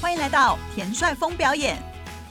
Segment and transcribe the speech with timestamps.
[0.00, 1.76] 欢迎来到田帅峰表演。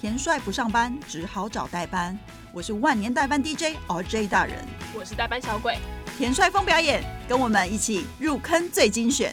[0.01, 2.17] 田帅不上班，只好找代班。
[2.51, 4.55] 我是万年代班 DJ RJ 大人。
[4.97, 5.77] 我是代班小鬼。
[6.17, 9.31] 田帅峰表演，跟我们一起入坑最精选。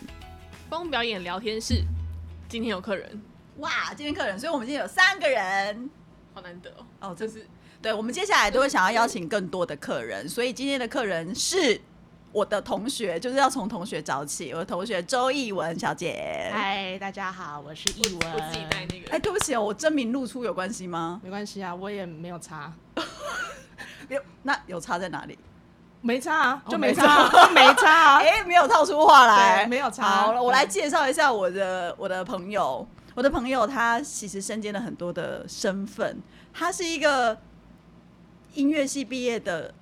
[0.68, 1.82] 峰表演聊天室，
[2.46, 3.22] 今天有客人，
[3.56, 5.88] 哇，今天客人，所以我们今天有三个人。
[6.34, 6.84] 好难得哦。
[7.00, 7.46] 哦，这是
[7.80, 11.80] 对，我们接下来都会想要邀请更多的客人，所以今天的客人是
[12.36, 14.52] 我的同学，就是要从同学找起。
[14.52, 18.32] 我的同学周艺文小姐，嗨，大家好，我是艺文。
[18.34, 19.10] 我自己带那个。
[19.10, 21.18] 哎，对不起哦，我真名露出有关系吗？
[21.24, 22.70] 没关系啊，我也没有差。
[24.10, 25.38] 有，那有差在哪里？
[26.02, 28.18] 没差啊，就没没差 没差啊。
[28.18, 32.86] 哎，没有套出话来，没有差好了，我对来介绍一下我的我的朋友。
[33.14, 36.20] 我的朋友他其实身兼了很多的身份，
[36.52, 37.38] 他是一个
[38.52, 39.72] 音乐系毕业的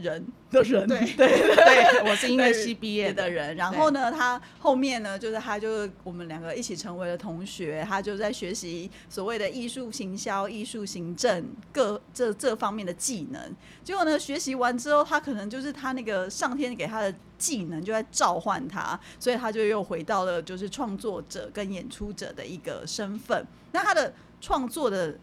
[0.00, 3.54] 人的人， 对对对，我是音乐系毕业的人。
[3.56, 13.40] 然后呢，他后面呢，就是他就是我们两个一起成为了同学，他就在学习所谓的艺术行销、艺术行政各这这方面的技能。
[13.84, 23.46] 结果呢，学习完之后，他可能就是他那个上天给他的技能就在召唤他，所以他就又回到了就是创作者跟演出者的一个身份。
[23.72, 25.16] 那他的创作的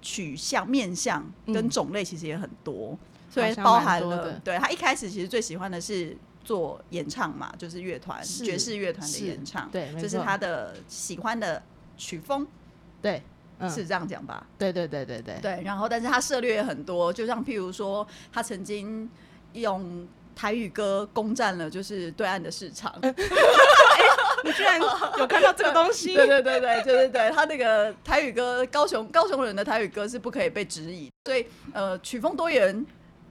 [0.00, 2.98] 取向、面向跟嗯种类其实也很多，
[3.34, 11.60] 所以包含了对他一开始其实最喜欢的是做演唱嘛，就是乐团爵士乐团的演唱，对没这是他的喜欢的
[11.96, 12.46] 曲风，
[13.02, 13.22] 对，
[13.58, 14.46] 嗯，是这样讲吧？
[14.58, 19.10] 对对对对对，对，然后但是他涉猎也很多，就像譬如说，他曾经
[19.54, 22.94] 用台语歌攻占了就是对岸的市场，
[24.44, 24.78] 你居然
[25.18, 26.12] 有看到这个东西？
[26.16, 32.84] 对对对对对对对，他那个台语歌，高雄高雄人的台语歌是不可以被质疑，所以呃曲风多元，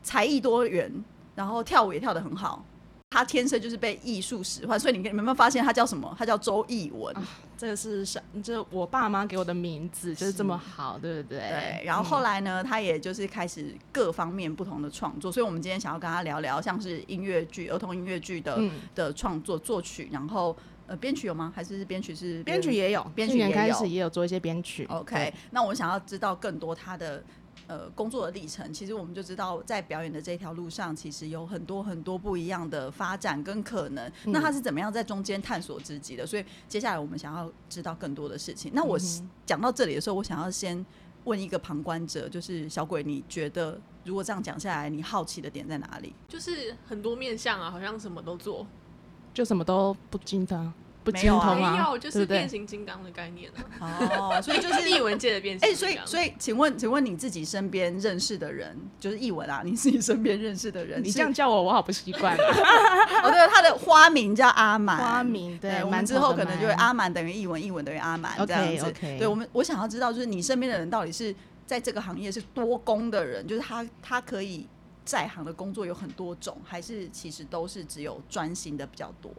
[0.03, 0.91] 才艺多元，
[1.33, 2.63] 然后跳舞也跳得很好。
[3.09, 6.15] 他天生就是被艺术使唤，所以你你们有没有发现他叫什么？
[6.17, 7.15] 他叫周艺文。
[7.55, 11.37] 这个是上，这我爸妈给我的名字就是这么好，对不对？
[11.37, 20.53] 对，然后后来呢，他也就是开始各方面不同的创作，所以我们今天想要跟他聊聊，像是音乐剧、儿童音乐剧的、嗯的创作、作曲，然后
[20.87, 21.53] 呃编曲有吗？
[21.55, 24.85] 还是编曲是编曲也有，编曲也有始也有做一些编曲。
[24.89, 27.23] OK，那我想要知道更多他的
[27.67, 28.73] 呃工作的历程。
[28.73, 34.11] 其实我们就知道，在表演的这条路上，其实有很多很多不一样的发展跟可能。
[34.25, 36.25] 那他是怎么样在中间探索自己的？
[36.25, 38.71] 所以接下来我们想要知道更多的事情。
[38.73, 40.85] 那我嗯讲到这里的时候，我想要先
[41.25, 46.13] 问一个旁观者，就是小鬼，你觉得如果这样讲下来，你好奇的点在哪里？
[46.27, 48.65] 就是很多面相啊，好像什么都做。
[49.33, 50.71] 就什么都不精通，
[51.03, 53.97] 不没有啊精通啊，没有，就是变形金刚的概念啊。
[54.17, 56.07] 哦， 所以就是译文界的变形哎、金刚。
[56.07, 62.35] 所以所以，请问，请问你自己身边认识的人，就是译文啊，你自己身边认识的人，你这样叫我，我好不习惯。
[62.39, 68.93] 哦，对，他的花名叫阿满，花名对我们之后可能就会阿满等于译文，译文等于阿满这样子。
[68.99, 74.67] 对我们，我想要知道，就是你身边的人到底是在这个行业是多工的人，就是他他可以
[75.05, 79.31] 在行的工作有很多种，还是其实都是只有专心的比较多？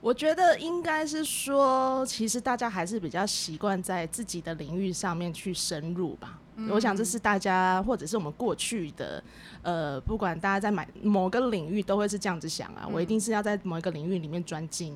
[0.00, 6.38] 我觉得应该是说，其实大家还是比较习惯在自己的领域上面去深入吧。
[6.68, 9.22] 我想这是大家或者是我们过去的，
[9.62, 14.94] 呃，不管大家在买某个领域都会是这样子想啊，我一定是要在某一个领域里面专精。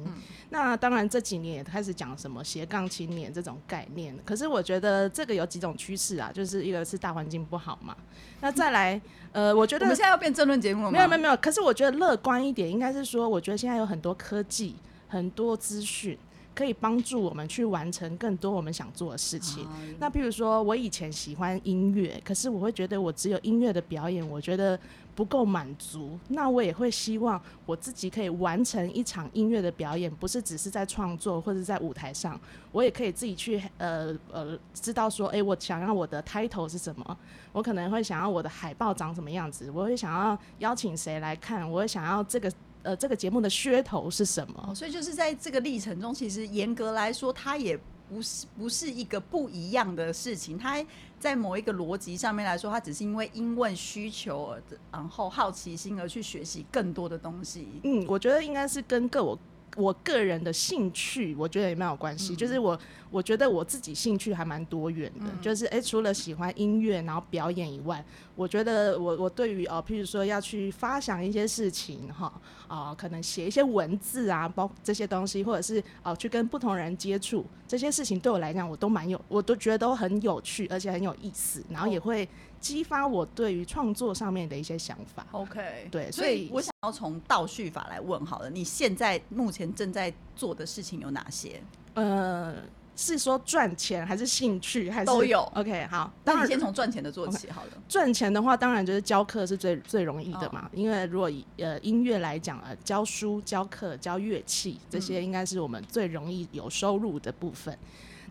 [0.50, 7.97] 那当然这几年也开始讲什么斜杠青年这种概念，可是我觉得这个有几种趋势啊，就是一个是大环境不好嘛，
[8.42, 9.00] 那再来，
[9.32, 10.92] 呃，我觉得我们现在要变争论节目了吗？
[10.92, 14.76] 没有没有没有，可是我觉得乐观一点，应该是说，我觉得现在有很多科技、
[15.15, 16.19] 很多资讯，
[16.55, 19.65] 可以帮助我们去完成更多我们想做的事情。
[20.01, 24.79] 那譬如说，我以前喜欢音乐，可是我会觉得我只有音乐的表演，我觉得
[25.15, 26.19] 不够满足。
[26.29, 32.39] 那我也会希望我自己可以完成一场音乐的表演，不是只是在创作或者在舞台上，
[32.73, 37.17] 我也可以自己去呃呃知道说，诶，我想要我的 title 是什么，
[37.53, 42.53] 我可能会想要我的海报长什么样子，我会想要邀请谁来看，我会想要这个
[42.84, 44.69] 呃这个节目的噱头是什么。
[44.69, 47.77] 哦，所以就是在这个历程中，其实严格来说，它也
[48.09, 50.57] 不是不是一个不一样的事情。
[50.57, 50.84] 它
[51.19, 57.66] 在某一个逻辑上面来说，它只是因为因问需求而然后好奇心而去学习更多的东西。
[57.83, 59.36] 嗯，我觉得应该是跟个我
[59.76, 62.34] 我个人的兴趣，我觉得也蛮有关系。
[62.34, 62.78] 就是我
[63.10, 68.04] 我觉得我自己兴趣还蛮多元的，就是诶，除了喜欢音乐，然后表演以外，
[68.36, 72.32] 我觉得我我对于哦、譬如说要去发想一些事情哈，
[72.68, 82.28] 啊、可能写一些文字啊，包这些东西，或者是哦、去跟不同人接触这些事情，对我来讲我都蛮有，我都觉得都很有趣，而且很有意思，然后也会
[82.65, 85.27] 激发我对于创作上面的一些想法。
[85.33, 91.61] OK，对所所以以我想要从倒叙法来问好了，你现在目前正在做的事情有哪些？
[91.93, 92.57] 呃，
[92.97, 97.72] 是说赚钱还是兴趣还是都有？OK，好，那当然你先从赚钱的做起好了。
[97.87, 100.71] 赚钱的话，当然就是教课是最最容易的嘛。
[100.72, 107.78] 因为如果以呃音乐来讲，呃，教书、教课、教乐器这些，应该是我们最容易有收入的部分。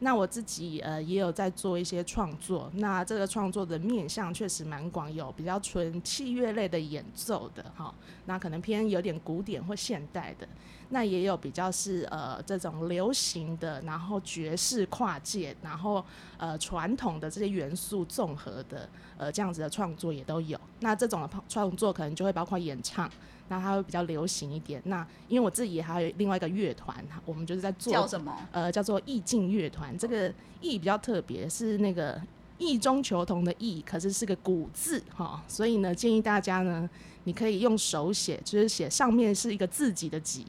[0.04, 7.96] 那我自己呃也有在做一些创作，那这个创作的面向确实蛮广，有比较纯器乐类的演奏的哈，
[8.26, 10.46] 那可能偏有点古典或现代的，
[10.90, 16.04] 那也有比较是呃这种流行的，然后爵士跨界，然后
[16.38, 20.60] 呃传统的这些元素综合的呃这样子的创作也都有。
[20.82, 23.10] 那这种的创作可能就会包括演唱。
[23.54, 24.82] 那它会比较流行一点。
[24.86, 28.36] 那因为我自己还有另外一个乐团，我们就是在做叫什么？
[28.52, 29.96] 呃，叫做意境乐团。
[29.96, 32.20] 这个意比较特别，是那个
[32.58, 35.44] 意中求同的意，可是是个古字哈。
[35.48, 36.90] 所以呢，建议大家呢，
[37.26, 40.48] 你可以用手写，就是写上面是一个自己的己，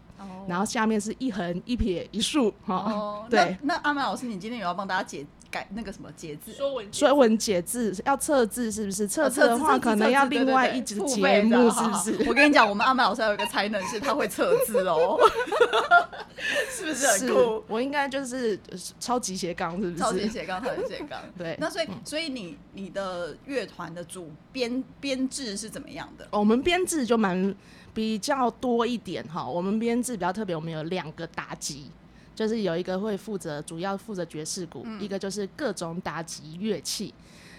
[0.49, 3.27] 然后下面是一横一撇一竖哈。
[3.29, 3.57] 对。
[3.63, 5.27] 那阿曼老师，你今天有要帮大家解？
[5.55, 9.07] 改那个什么节字，说文说文解字要测字是不是？
[9.07, 12.29] 测字的话可能要另外一集节目是不是？
[12.29, 15.17] 我跟你讲，我们阿曼老师有一个才能是他会测字哦，
[16.69, 17.63] 是不是很酷？
[17.69, 18.59] 我应该就是
[18.99, 19.97] 超级斜杠，是不是？
[19.97, 21.21] 超级斜杠，超级斜杠。
[21.39, 21.57] 对。
[21.61, 26.27] 那所以，所以你你的乐团的主编编制是怎么样的？
[26.33, 27.55] 我们编制就蛮
[27.95, 29.47] 比较多一点哈。
[29.47, 31.93] 我们编制比较特别，我们有两个打击。
[32.35, 37.13] 就是有一个会负责，主要负责爵士鼓，一个就是各种打击乐器。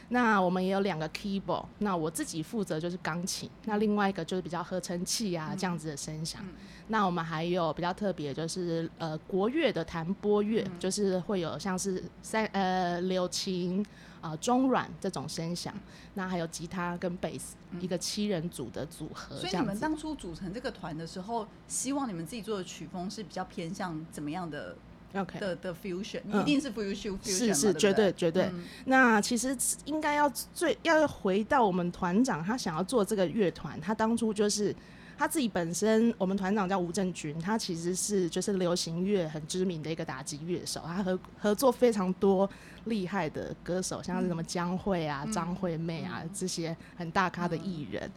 [0.10, 6.46] 那我们也有两个 keyboard，那我自己负责就是钢琴，那另外一个就是比较合成器啊这样子的声响。
[6.88, 13.86] 那我们还有比较特别，就是呃国乐的弹拨乐，就是会有像是三呃柳琴。
[14.22, 15.72] 啊，中软这种声响，
[16.16, 19.36] 那还有吉他跟贝斯，一个七人组的组合。
[19.36, 24.76] 所以你们当初组成这个团的时候，希望你们自己做的曲风是比较偏向怎么样的
[25.16, 28.52] ？OK 的的 fusion，一定是 fusion，是是绝对绝对。
[28.86, 34.76] 那其实应该要最要回到我们团长，他想要做这个乐团，他当初就是。
[35.18, 42.50] 他自己本身，我们团长叫吴正军，他其实是就是流行乐很知名的一个打击乐手，他合合作非常多
[42.84, 48.12] 厉害的歌手，像是什么江蕙啊、张惠妹啊这些很大咖的艺人。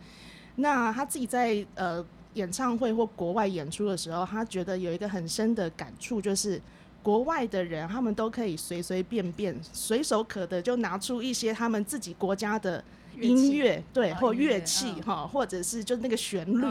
[0.57, 2.05] 那他自己在呃
[2.35, 6.61] 演唱会或国外演出的时候，他觉得有一个很深的感触，就是
[7.03, 12.83] 国外的人他们都可以随随便便、随手可得就拿出一些他们自己国家的。
[13.21, 16.65] 音乐对，或乐器哈，或者是就那个旋律，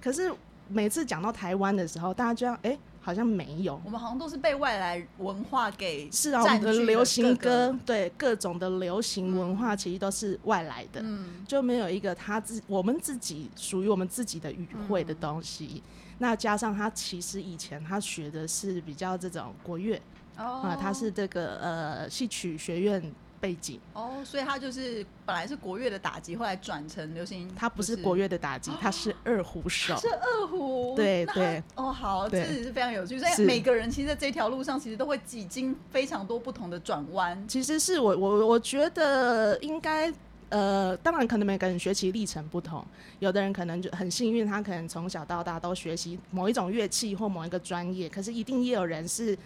[0.00, 0.32] 可是
[0.68, 3.78] 每次讲到台湾的时候，大家就要哎，好像没有。
[3.84, 11.04] 我们好像都是被外来文化给是啊，我们的流行歌对各种的流行文化其实都是外来的，
[11.46, 15.82] 就没有一个他自我们自己属于我们自己的语汇的东西。
[16.18, 20.00] 那加上他其实以前他学的是比较这种国乐
[20.36, 23.12] 啊，他是这个呃戏曲学院。
[23.38, 27.46] 背景哦，所以他就是本来是国乐的打击，后来转成流行。
[27.54, 29.94] 他不是国乐的打击，他是二胡手。
[29.98, 31.62] 是二胡，对对。
[31.74, 33.18] 哦，好，这是非常有趣。
[33.18, 37.46] 所以每个人其实在这条路上，其实都会几经非常多不同的转弯。
[37.46, 40.10] 其实是我我我觉得应该
[40.48, 42.84] 呃，当然可能每个人学习历程不同，
[43.18, 49.36] 有的人可能就很幸运，他可能从小到大都学习某一种乐器或某一个专业，可是一定也有人是。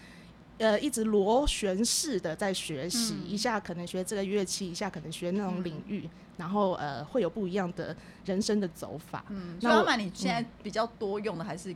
[0.58, 9.24] 呃，一直螺旋式的在学习，一下可能学这个乐器，一下可能学那种领域，然后呃，会有不一样的人生的走法。
[9.30, 11.74] 嗯，那阿你现在比较多用的还是？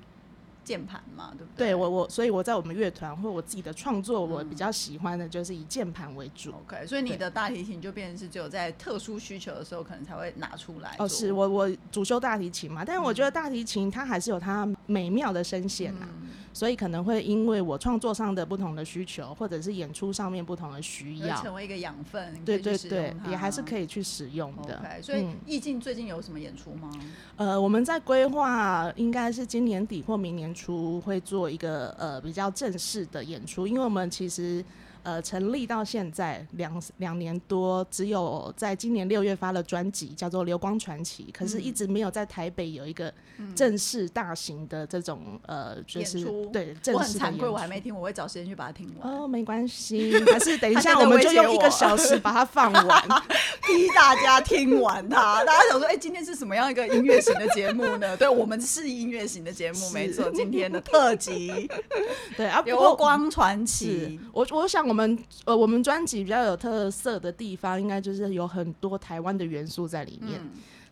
[0.65, 1.69] 键盘嘛，对不对？
[1.69, 6.51] 对我我，所以我在我们乐团或我自己的创作，我比较喜欢的就是以键盘为主。
[6.67, 10.97] OK，所以你的大提琴就变成是只有在特殊需求的时候，可能才会拿出来。
[10.99, 16.07] 哦，是我我主修大提琴嘛，但是我觉得大提琴它还是有它美妙的声线呐，
[16.53, 22.35] 所以可能会因为我创作上的不同的需求，或者是演出上面不同的需要，成为一个养分。
[22.45, 25.03] 对对对，也还是可以去使用的。
[25.03, 26.91] 所以意境最近有什么演出吗？
[27.37, 30.55] 呃，我们在规划，应该是今年底或明年。
[30.55, 34.65] 初会做一个呃比较正式的演出，因为我们其实。
[35.05, 43.13] 呃，成立到现在两两年多，只有在今年六月发了专辑，叫做《流光传奇》，可是一直没有在台北有一个
[43.55, 47.53] 正式大型的这种呃，就是对正式的演出。
[47.53, 49.13] 我还没听，我会找时间去把它听完。
[49.13, 53.03] 哦，没关系，还是等一下我们就用一个小时把它放完，
[53.69, 55.45] 逼大家听完它。
[55.45, 58.17] 大家想说，哎，今天是什么样一个音乐型的节目呢？
[58.17, 61.69] 对，我们是音乐型的节目，没错，今天的特辑，
[62.39, 64.94] 对啊，《流光传奇》，我我想我。
[64.95, 70.41] 我们呃，我们专辑比较有特色的地方，应该就是有很多台湾的元素在里面。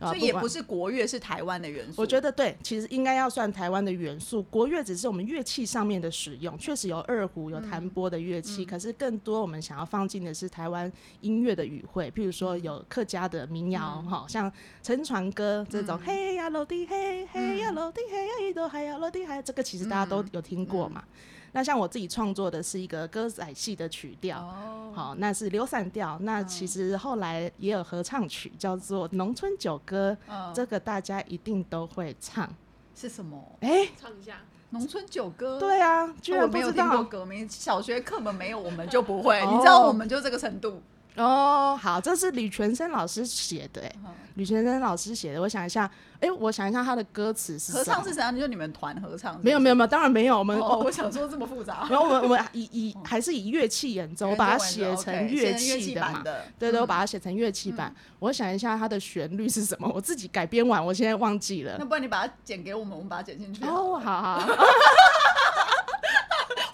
[0.01, 2.03] 所以也不是国乐，是台湾的元素。
[2.03, 4.43] 我觉得对，其实应该要算台湾的元素。
[4.43, 10.91] 国乐只是我们乐器上面的使用，确实有二胡、有弹拨的乐器，可是更多我们想要放进的是台湾
[11.21, 21.05] 音乐的语汇，譬如说有客家的民谣，哈、像沉船歌这种，嘿呀落地嘿，嘿呀落地嘿呀一朵海呀落地海，这个其实大家都有听过嘛。
[21.53, 26.19] 那像我自己创作的是一个歌仔戏的曲调，哦，好，那是流散调。
[26.23, 32.53] 那其实后来也有合唱曲，叫做《农村九歌》，嗯，这个大家一定都会唱。
[32.97, 33.41] 是什么？
[33.61, 34.39] 哎、唱一下。
[34.71, 35.61] 农村九歌。
[35.61, 39.39] 对啊，居然我没有听过不知道歌名，小学课本没有，我们就不会。
[39.43, 40.83] 哦你知道，我们就这个程度。
[41.17, 41.79] 哦。
[41.81, 45.41] 好，这是李全生老师写的，哎，嗯吕全生老师写的。
[45.41, 45.91] 我想一下，
[46.21, 48.35] 哎，我想一下他的歌词是合什么唱是怎样？
[48.35, 49.45] 就你们团合唱是是？
[49.45, 51.87] 没有没有没有，当然没有，我们哦，哦我想说这么复杂。
[51.91, 56.23] 然后我们我们以以还是以乐器演奏，我把它写成乐器器的嘛。
[56.23, 56.45] 的。
[56.59, 57.95] 对对，我嗯把它写成乐器版。
[58.19, 61.85] 我想一下它的旋律是什么， 我自己改编完，我现在忘记了那。
[61.85, 63.65] 不然你把它剪给我们，我们把它剪进去。
[63.65, 64.47] 哦，好好，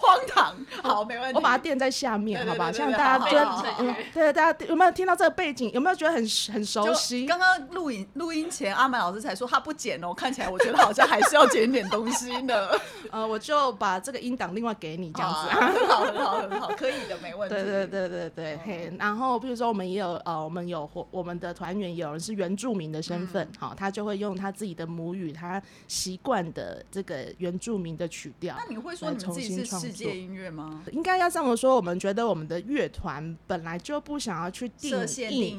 [0.09, 0.55] 荒唐。
[0.81, 1.35] 好，没问题。
[1.35, 2.71] 我把它垫在下面，好吧？
[2.71, 5.71] 对对对对像大家就好好好嗯对大家有没有听到这个背景？
[5.71, 7.25] 有没有觉得很很熟悉？
[7.25, 12.69] 刚刚录影录音前，阿满老师才说他不剪哦，看起来我觉得好像还是要剪一点东西呢。
[13.11, 15.49] 呃，我就把这个音档另外给你，这样子。
[15.49, 17.55] 啊很好，很好，很好，可以的，没问题。
[17.55, 28.65] 对对对对对，嘿，然后比如说我们也有呃，我们有我们的团员有人是原住民的身份，嗯好、他就会用他自己的母语，他习惯的这个原住民的曲调那。
[28.69, 30.83] 你会说你们自己是世界音乐吗？
[30.91, 35.05] 应该要这么说，我们觉得我们的乐团本来就不想要去定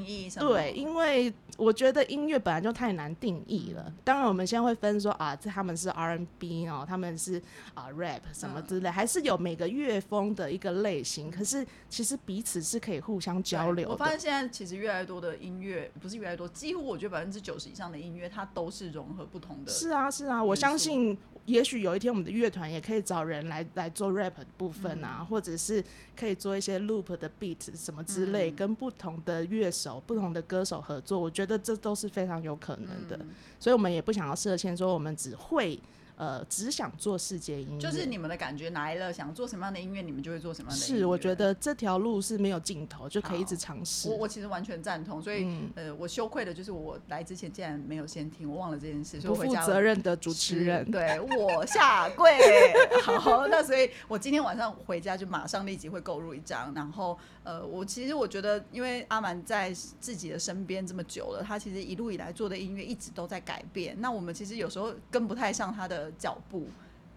[0.04, 0.30] 义？
[0.38, 3.92] 对，因为我觉得音乐本来就太难定义了。
[4.04, 7.42] 当然，我们现在会分说啊，这他们是 R&B 哦，他们是
[7.74, 11.30] 啊 rap 什么之类，还是有每个乐风的一个类型。
[11.30, 14.20] 可是其实彼此是可以互相交流的我发现。
[14.20, 19.72] 现在其实越来越多的音乐，不是越来越多，几乎我觉得百分之九十以上的音乐，它都是融合不同的。
[19.72, 21.16] 是啊，是啊，我相信，
[21.46, 25.84] 也许有一天我们的乐团也可以找人来来做 rap 的部分啊，或者是
[26.16, 28.56] 可以做一些 loop 的 beat 什么之类，嗯。
[28.56, 33.16] 跟不同的乐手、不同的歌手合作，我觉得这都是非常有可能的。
[33.16, 33.30] 嗯。
[33.58, 35.78] 所以我们也不想要设限，说我们只会
[36.20, 37.80] 呃只想做世界音乐。
[37.80, 40.98] 就是你们的感觉来了，想做什么样的音乐，你们就会做什么样的音乐。
[41.00, 44.16] 是，我觉得这条路是没有尽头，就可以一直尝试我。
[44.16, 52.30] 我其实完全赞同，所以、嗯呃，我羞愧的就是我来之前竟然没有先听，我忘了这件事，所以不负责任的主持人，对我下跪。
[53.02, 56.70] 好，那所以我今天晚上回家就马上立即会购入一张。
[56.74, 57.18] 然后
[57.50, 64.00] 呃，我其实我觉得，因为阿蛮在自己的身边这么久了，他其实一路以来做的音乐一直都在改变。
[64.00, 66.68] 那我们其实有时候跟不太上他的脚步。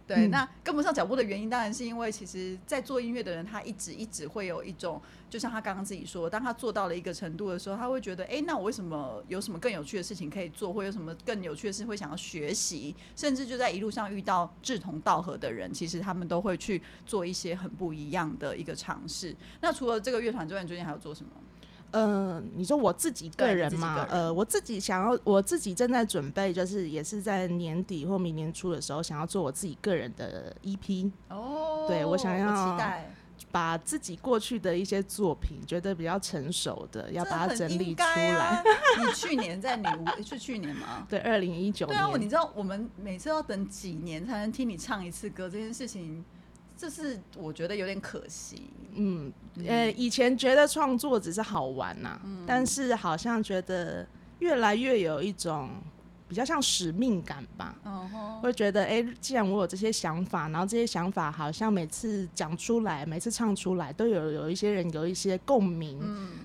[0.06, 19.36] 对，嗯那跟不上脚步的原因，当然是因为其实，在做音乐的人，他一直一直会有一种，就像他刚刚自己说，当他做到了一个程度的时候，他会觉得，哎、那我为什么有什么更有趣的事情可以做，或有什么更有趣的事会想要学习，甚至就在一路上遇到志同道合的人，其实他们都会去做一些很不一样的一个尝试。
[19.62, 21.32] 那除了这个乐团之外，你最近还有做什么？
[21.94, 33.14] 嗯，你说我自己个人嘛呃，我自己想要，我自己正在准备，就是也是在年底或明年初的时候，想要做我自己个人的 EP，哦对我想要期待，
[33.52, 38.32] 把自己过去的一些作品，觉得比较成熟的，要把它整理出来。
[38.32, 38.64] 啊。
[39.06, 41.06] 你去年在女巫是去年吗？
[41.10, 46.24] 对， 二零一九对啊，我你，知道我们每次要等几年才能听你唱一次歌，这件事情，
[46.84, 48.70] 这是我觉得有点可惜。
[48.96, 49.32] 嗯，
[49.66, 54.06] 呃，以前觉得创作只是好玩呐、嗯但是好像觉得
[54.40, 55.70] 越来越有一种
[56.34, 57.76] 比较像使命感吧。
[58.42, 66.02] 会觉得，哎、既然我有这些想法，然后这些想法好像每次讲出来，每次唱出来，都有有一些人有一些共鸣，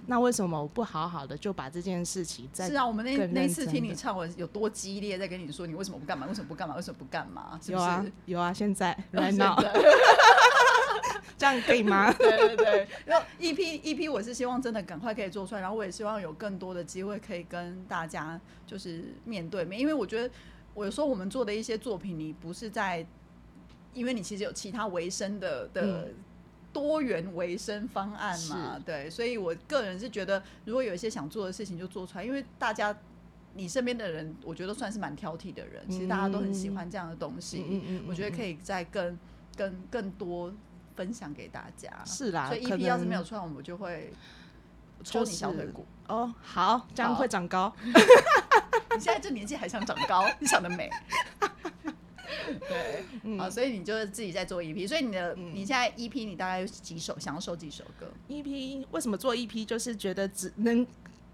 [0.07, 7.83] 那为什么我不好好的就把这件事情再嗯是啊，我们那那次听你唱，我有多激烈，在跟你说你为什么不干嘛，为什么不干嘛，为什么不干嘛，是不是？
[7.83, 9.73] 有啊有啊，现在 现 right now 在
[11.39, 12.13] 这样可以吗？
[12.13, 19.65] 对对对，然后 EP EP 我是希望真的赶快可以做出来，然后我也希望有更多的机会可以跟大家就是面对。
[19.65, 20.33] 面，因为我觉得
[20.75, 23.07] 我有时候我们做的一些作品，你不是在，
[23.95, 25.83] 因为你其实有其他维生的的。
[25.83, 26.15] 嗯。
[26.71, 32.97] 多元维生方案嘛，对，所以我个人是觉得，如果有一些想做的事情就做出来，因为大家
[33.55, 38.05] 你身边的人，我觉得算是蛮挑剔的人，其实大家都很喜欢这样的东西，嗯嗯嗯。
[38.07, 39.19] 我觉得可以再更
[39.57, 40.53] 更更多
[40.99, 41.89] 分享给大家。
[42.05, 44.13] 是啦，所以可 EP 要是没有能出来，我们就会
[45.05, 45.87] 抽你小腿骨。
[46.09, 47.73] 哦，好，这样好会长高。
[47.87, 50.91] 你现在这年纪还想长高， 你想得美。
[52.69, 59.65] 对，嗯好，所以你就是自己在做 EP，所以你的、你现在 EP 你大概有几首，想要收几首歌？EP 为什么做 EP？
[59.65, 60.85] 就是觉得只能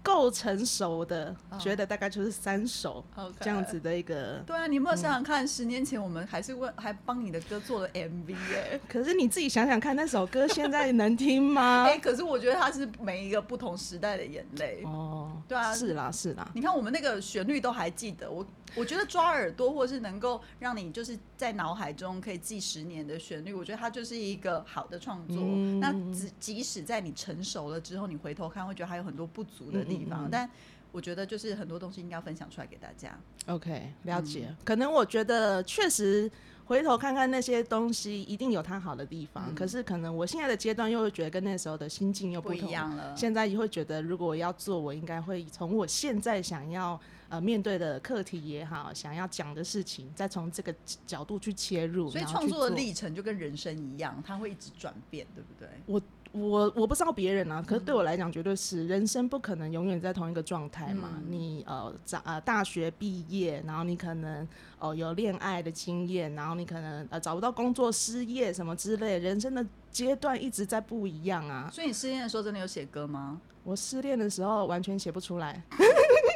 [0.05, 3.03] 够成熟的，哦觉得大概就是三首
[3.41, 4.35] 这样子的一个。
[4.45, 11.97] 对啊，你有没有想想看，十年前我们还是问，还帮你的歌做了 MV 耶、 可是你自己想想看，那首歌现在能听吗 哎、？
[11.97, 14.83] 可是我觉得它是每一个不同时代的眼泪。
[14.85, 18.45] 哦，对啊是啦是啦，你看我们那个旋律都还记得，我
[18.75, 25.37] 我觉得抓耳朵或是能够让你就是在脑海中可以记十年的旋律，我觉得它就是一个好的创作。
[25.39, 30.49] 嗯那即即使在你成熟了之后，你回头看会觉得还有很多不足的地方，嗯嗯嗯但
[30.91, 33.17] 我觉得就是很多东西应该要分享出来给大家。
[33.47, 34.47] OK，了解。
[34.49, 36.29] 嗯可能我觉得确实
[36.65, 39.45] 回头看看那些东西，一定有它好的地方。
[39.49, 46.99] 嗯可是可能我现在的阶段又会觉得跟那时候的心境又不同一样了现在也会觉得，如果我要做，我应该会从我现在想要
[47.35, 50.73] 呃面对的课题也好，想要讲的事情，再从这个
[51.05, 52.09] 角度去切入。
[52.09, 55.67] 所以创作的历程就跟人生一样，它会一直转变，对不对？
[55.85, 56.01] 我
[56.31, 61.09] 我我不知道别人啊，可是对我来讲，绝对是人生不可能永远在同一个状态嘛。
[61.15, 64.47] 嗯你呃长呃大学毕业，然后你可能
[64.79, 71.69] 哦、有恋爱的经验，然后你可能呃找不到工作、失业什么之类，人生的阶段一直在不一样啊。
[71.73, 73.41] 所以你失恋的时候真的有写歌吗？
[73.63, 75.63] 我失恋的时候完全写不出来，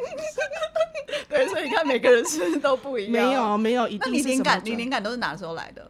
[1.30, 5.90] 对，所以你看每个人是不是都不一样没有没有，一定是你灵感，都是哪时候来的？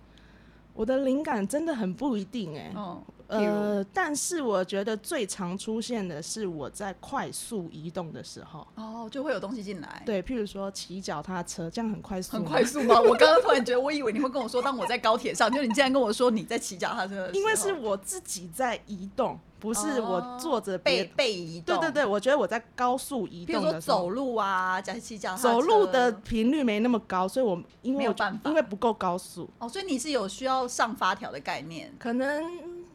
[0.74, 10.02] 我的灵感真的很不一定哎、嗯，譬如呃，但是我觉得最常出现的是我在快速移动的时候，哦，就会有东西进来。
[10.06, 12.96] 对，譬如说骑脚踏车，这样很快速，很快速吗？
[13.02, 23.98] 我刚刚突然觉得，我以为你会跟我说，当我在高铁上，就你竟然跟我说你在骑脚踏车因为是我自己在移动，不是我坐着别被被移动，对对对，我觉得我在高速移比如说动的时候。
[24.00, 25.44] 走路啊，加骑脚踏车。
[25.44, 28.50] 走路的频率没那么高，所以我因为我没有办法。
[28.50, 31.94] 因为不够高速，哦，所以你是有需要上发条的概念。
[32.00, 32.44] 可能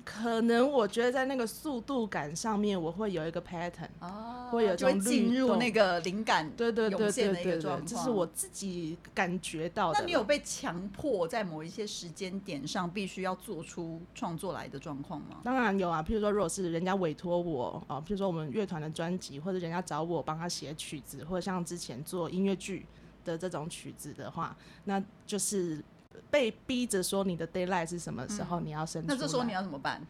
[0.04, 3.88] 可能我觉得在那个速度感上面，我会有一个 pattern。
[4.00, 10.00] 哦，会有就会进入那个灵感对对对对对对这是我自己感觉到的。
[10.00, 15.40] 那你有被强迫在某一些时间点上必须要做出创作来的状况吗？
[15.42, 22.86] 当然有啊，譬如说，如果是人家委托我哦，譬如说我们乐团的专辑，或者人家找我帮他写曲子，或者像之前做音乐剧
[23.24, 25.82] 的这种曲子的话，那就是
[26.30, 29.14] 被逼着说你的 d a y l i g h t 是什么时候你要生出来。
[29.14, 30.00] 嗯那这时候你要怎么办？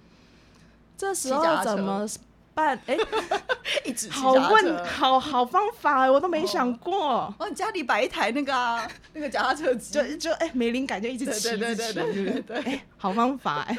[0.97, 2.07] 这时候怎么
[2.55, 2.79] 办？
[2.87, 2.97] 哎、
[3.85, 7.35] 一直骑好问，车好好方法，我都没想过。
[7.39, 13.77] 哦，你家里摆一台那个啊，那个脚踏车机，就就哎、没灵感就一直对骑，对对对对对 对哎、好方法哎、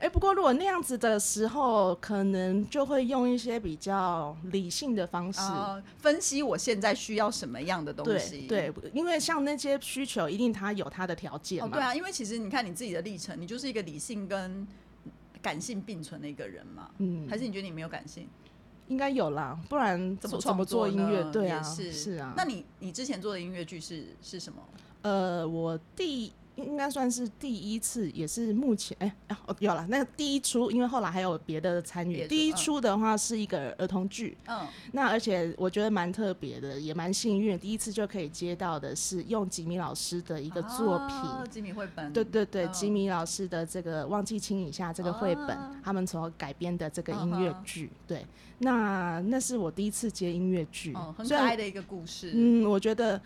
[0.00, 5.40] 哎、不过如果那样子的时候，可能就会用一些比较理性的方式。
[5.40, 8.46] 啊，分析我现在需要什么样的东西。
[8.46, 11.76] 对，因为像那些需求，一定它有它的条件哦，嘛。
[11.76, 14.66] 对啊，因为其实你看你自己的历程，你就是一个理性跟
[15.46, 16.90] 感性并存的一个人嘛。
[16.98, 18.28] 嗯，还是你觉得你没有感性？
[18.88, 21.22] 应该有啦，不然怎么怎么做音乐？
[21.22, 22.34] 呢对啊，是是啊。
[22.36, 24.60] 那你你之前做的音乐剧是是什么？
[25.02, 32.26] 呃，我第应该算是第一次，也是目前哎、啊哦有了那个第一出，因为后来还有别的参与。
[32.26, 41.16] 第一嗯出的话是一个儿童剧，嗯，那而且我觉得蛮特别的，也蛮幸运，第一次就可以接到的是用吉米老师的一个作品。
[41.16, 42.12] 啊吉米绘本。
[42.12, 42.72] 对对对，嗯。
[42.72, 48.24] 吉米老师的这个《忘记亲一下》这个绘本，啊他们所改编的这个音乐剧，对，
[48.58, 53.20] 那那是我第一次接音乐剧，哦，很可爱的一个故事，嗯，我觉得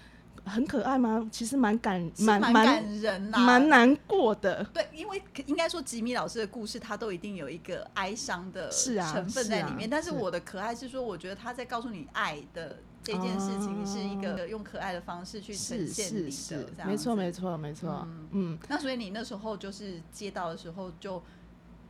[0.50, 1.26] 很可爱吗？
[1.30, 4.62] 其实蛮感是蛮蛮感人啦，蛮难过的。
[4.74, 9.80] 对，因为应该说吉米老师的故事，他都一定有一个哀伤的成分在里面。
[9.80, 21.22] 是啊是但是我的可爱是说，我觉得他在告诉你爱的这件事情，是一个用可爱的方式去呈现你的，这，样没错没错没错，嗯嗯，那所以你那时候就是接到的时候就，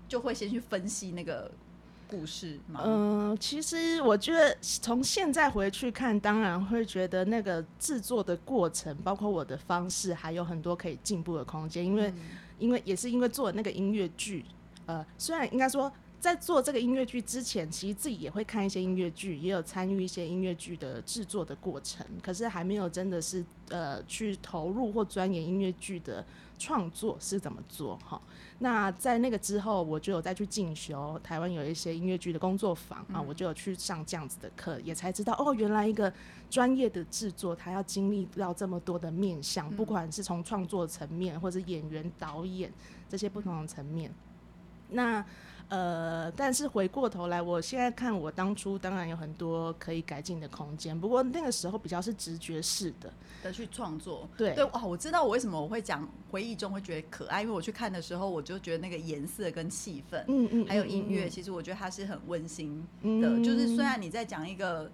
[0.07, 1.51] 就会先去分析那个
[2.11, 2.81] 故事吗？
[2.85, 11.87] 嗯、其实我觉得从现在回去看，当然会觉得那个制作的过程，包括我的方式，还有很多可以进步的空间。
[11.87, 12.15] 因为，嗯
[12.59, 14.45] 因为也是因为做那个音乐剧，
[14.85, 26.23] 呃，虽然应该说在做这个音乐剧之前，其实自己也会看一些音乐剧，也有参与一些音乐剧的制作的过程，可是还没有真的是呃去投入或钻研音乐剧的
[26.59, 28.21] 创作是怎么做哈。
[28.63, 36.13] 那在那个之后，我就有再去进修，台湾有一些音乐剧的工作坊啊，我就有去上这样子的课，也才知道哦，原来一个
[36.51, 42.71] 专业的制作，它要经历到这么多的面向，不管是从创作层面，或者演员、导演
[43.09, 44.13] 这些不同的层面。
[44.91, 45.25] 那
[45.71, 54.29] 呃，但是回过头来，我现在看我当初当然有很多可以改进的空间，不过那个时候比较是直觉式的，的去创作。
[54.37, 63.29] 对对哇，我知道我为什么我会讲回忆中会觉得可爱，因为我去看的时候，我就觉得那个颜色跟气氛，嗯嗯，还有音乐，嗯其实我觉得它是很温馨的。
[63.29, 64.91] 嗯就是虽然你在讲一个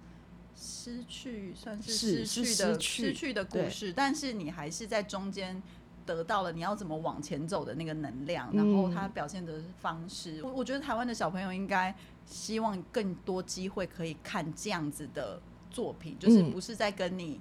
[0.54, 5.62] 失去，算是是失去的失去的故事，但是你还是在中间。
[6.06, 15.40] 得到了你要怎么往前走的那个能量，然后嗯他表现的方式，我我觉得台湾的小朋友应该希望更多机会可以看这样子的
[15.70, 17.40] 作品，就是嗯不是在跟你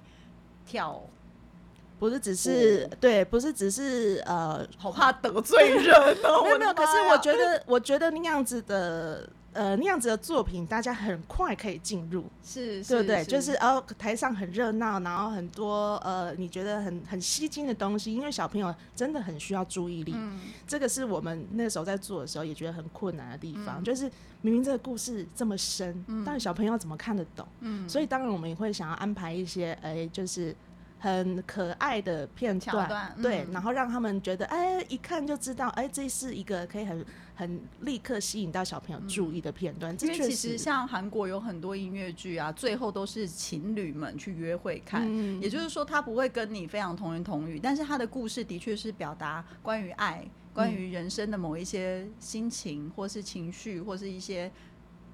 [0.66, 1.00] 跳，
[1.98, 6.42] 不是只是对，不是只是呃，好怕得罪人哦。
[6.44, 13.24] 没有没有，可是我觉得我觉得那样子的呃那样子的作品，大家很快可以进入，是，对不对？
[13.24, 20.12] 就是哦，台上很热闹，然后很多呃，你觉得很很吸睛的东西，因为小朋友真的很需要注意力。
[20.14, 24.10] 嗯这个是我们那时候在做的时候也觉得很困难的地方，嗯就是
[24.42, 27.46] 明明这个故事这么深，但是小朋友怎么看得懂？
[27.60, 30.54] 嗯，所以当然我们也会想要安排一些，哎，就是。
[30.98, 37.04] 很可爱的片段，对，嗯然后让他们觉得，哎，一看就知道，哎，这是一个可以很
[37.36, 39.96] 很立刻吸引到小朋友注意的片段。
[39.96, 54.50] 这因为其实像韩国有很多音乐剧啊，最后都是情侣们去约会看，嗯也就是说他不会跟你非常同言同语，但是他的故事的确是表达关于爱、关于人生的某一些心情，或是情绪，或是一些。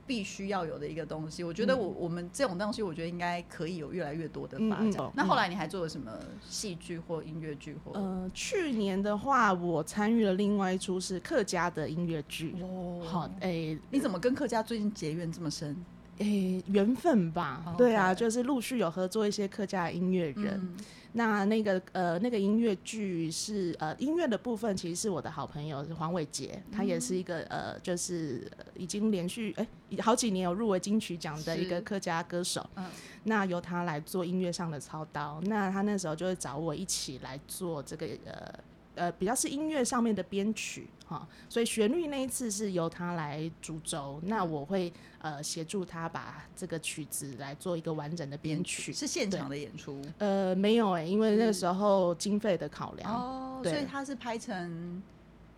[0.07, 5.11] 必须要有的一个东西，我觉得我、我们这种东西，我觉得应该可以有越来越多的发展。
[5.15, 6.11] 那后来你还做了什么
[6.49, 7.93] 戏剧或音乐剧或？
[7.93, 12.55] 呃，去年的话，我参与了另外一出是客家的音乐剧。
[12.61, 15.77] 哦好，诶、你怎么跟客家最近结缘这么深？
[16.19, 17.63] 诶，缘分吧。
[17.67, 20.61] 哦对啊，就是陆续有合作一些客家的音乐人。
[20.61, 20.77] 嗯
[21.13, 29.67] 那那个呃，那个音乐剧是呃音乐的部分，其实是我的好朋友是黄伟杰，他也是一个呃，就是呃已经连续哎、
[30.01, 32.69] 好几年有入围金曲奖的一个客家歌手。
[32.77, 32.85] 嗯
[33.25, 38.53] 那由他来做音乐上的操刀，那他那时候就会找我一起来做这个呃
[38.95, 48.93] 呃比较是音乐上面的编曲哈，所以旋律那一次是由他来主轴，那我会呃协助他把这个曲子来做一个完整的编曲。
[48.93, 55.03] 是现场的演出呃，没有哎、因为那个时候经费的考量，哦，所以他是拍成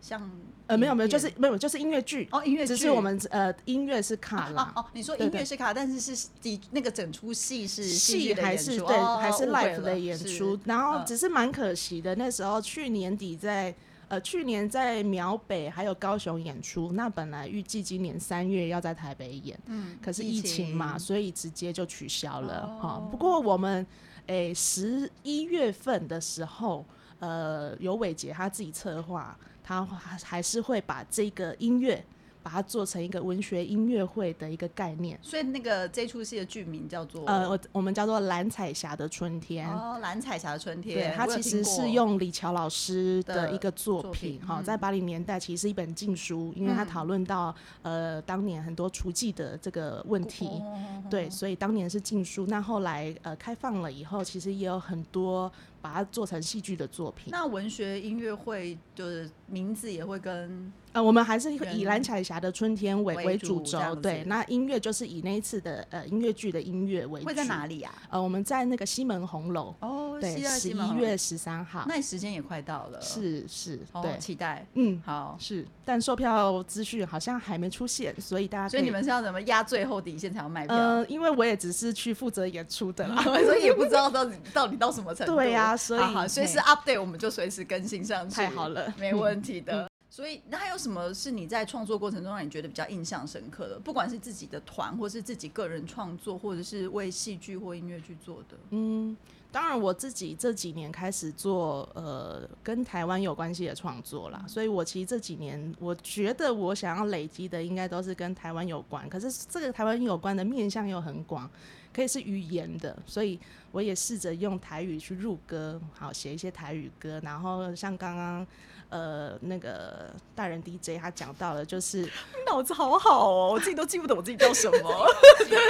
[0.05, 0.31] 像
[0.67, 2.29] 呃，没有没有，就是没有，就是音乐剧。
[2.31, 11.07] 哦音乐剧，只是我们呃音乐是卡拉，哦哦，你说音乐是卡，但是是的那个整出戏是戏还是对，还是 live 的演出，然后嗯。
[11.07, 12.15] 只是蛮可惜的。
[12.17, 13.75] 那时候去年底在
[14.09, 20.99] 呃去年在苗北还有高雄演出，那本来预计今年三月要在台北演，嗯可是疫疫情嘛，情。
[20.99, 23.87] 所以直接就取消了哈、哦不过我们
[24.27, 26.85] 诶十一月份的时候，
[27.21, 32.05] 呃，有伟杰他自己策划，他还还是会把这个音乐
[32.43, 35.19] 把它做成一个文学音乐会的一个概念。
[35.23, 39.67] 所以那个这出戏的剧名叫做呃，我我们叫做蓝彩霞的春天。
[39.67, 52.47] 哦蓝彩霞的春天，对，它其实是用李乔老师的的一个作作品，哈、嗯在八零年代其实是一本禁书，因为它嗯讨论到、呃当年很多厨妓的这个问题，哦对，所以当年是禁书。
[52.47, 55.51] 那后来呃开放了以后，其实也有很多
[55.85, 57.27] 把它做成戏剧的作品。
[57.31, 64.23] 那文学音乐会就是名字也会跟呃，我们还是以蓝彩霞的春天为为为主轴对。
[64.27, 67.27] 那音乐就是以那一次的呃音乐剧的音乐为主。
[67.27, 67.93] 会在哪里呀？
[68.09, 71.85] 呃，我们在那个西门红楼，哦，对，十一月十三号。
[71.89, 75.37] 那时间也快到了，是是，哦对，期待嗯，好。
[75.41, 80.77] 是，但售票资讯好像还没出现，所以大家可所以你们是要怎么压最后底线才要卖票？
[80.77, 83.21] 呃，因为我也只是去负责演出的啦。
[83.45, 85.35] 所以也不知道到底 到底到什么程度。
[85.35, 88.37] 对呀所以随时 update 我们就随时更新上去。
[88.37, 89.89] 太好了没问题的。
[90.15, 93.77] 所以，那还有什么是你在创作过程中让你觉得比较印象深刻的？
[93.81, 98.57] 不管是自己的团，或是自己个人创作，或者是为戏剧或音乐剧做的。
[98.71, 99.17] 嗯，
[99.51, 111.51] 当然我自己这几年开始做呃跟台湾有关系的创作啦，所以我其实这几年我觉得我想要累积的应该都是跟台湾有关，可是这个台湾有关的面向又很广，
[111.95, 113.39] 可以是语言的，所以
[113.71, 118.47] 我也试着用台语去入歌，好写一些台语歌，然后像刚刚。
[118.91, 122.09] 呃，那个大人 DJ 他讲到了，就是
[122.47, 125.07] 脑子好好哦，我自己都记不得我自己叫什么。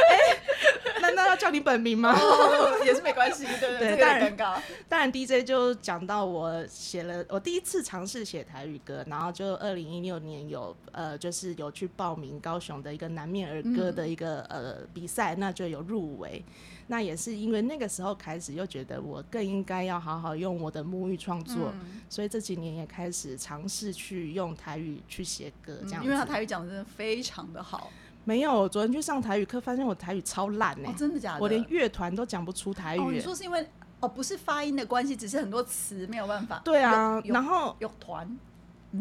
[1.00, 2.12] 难道要叫你本名吗？
[2.16, 4.60] 哦也是没关系，对对，这个有对当然点尴尬。
[4.88, 16.44] 当然，DJ 就讲到我写了，我第一次尝试写台语歌，然后就二零一六年有呃，就是有去报名高雄的一个南面儿歌的一个、呃比赛，那就有入围。
[16.86, 26.04] 那也是因为那个时候开始，又觉得我更应该要好好用我的母语创作，嗯所以这几年也开始尝试去用台语去写歌，这样子。
[26.04, 27.90] 因为他台语讲的真的非常的好，
[28.24, 31.40] 没有，我昨天去上台语课，发现我台语超烂呢、哦，真的假的？
[31.40, 33.66] 我连乐团都讲不出台语、哦，你欸说是因为
[34.00, 36.60] 哦，不是发音的关系，只是很多词没有办法。
[36.62, 38.38] 对啊，然后有团，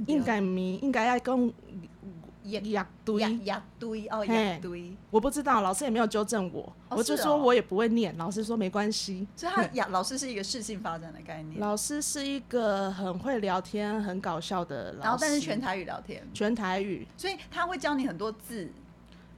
[0.07, 1.53] 应该咪应该要跟
[2.43, 9.27] 呀呀堆哦嘿呀堆，我不知道，老师也没有纠正我，哦我就是说哦我也不会念，老师说没关系。
[9.35, 17.07] 所以他呀老师是一个适性发展的概念，老师是一个很会聊天、很搞笑的老师，然后但是全台语聊天，全台语。
[17.17, 18.69] 所以他会教你很多字。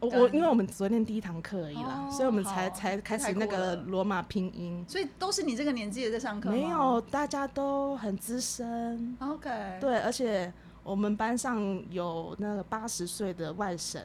[0.01, 4.83] 我我因为我们昨天第一堂课而已啦，哦所以我们才才开始那个了罗马拼音。
[4.87, 10.51] 所以都是你这个年纪的在上课吗没有，大家都很资深，，OK，，对，而且
[10.85, 13.99] 我们班上有那个八十岁的外省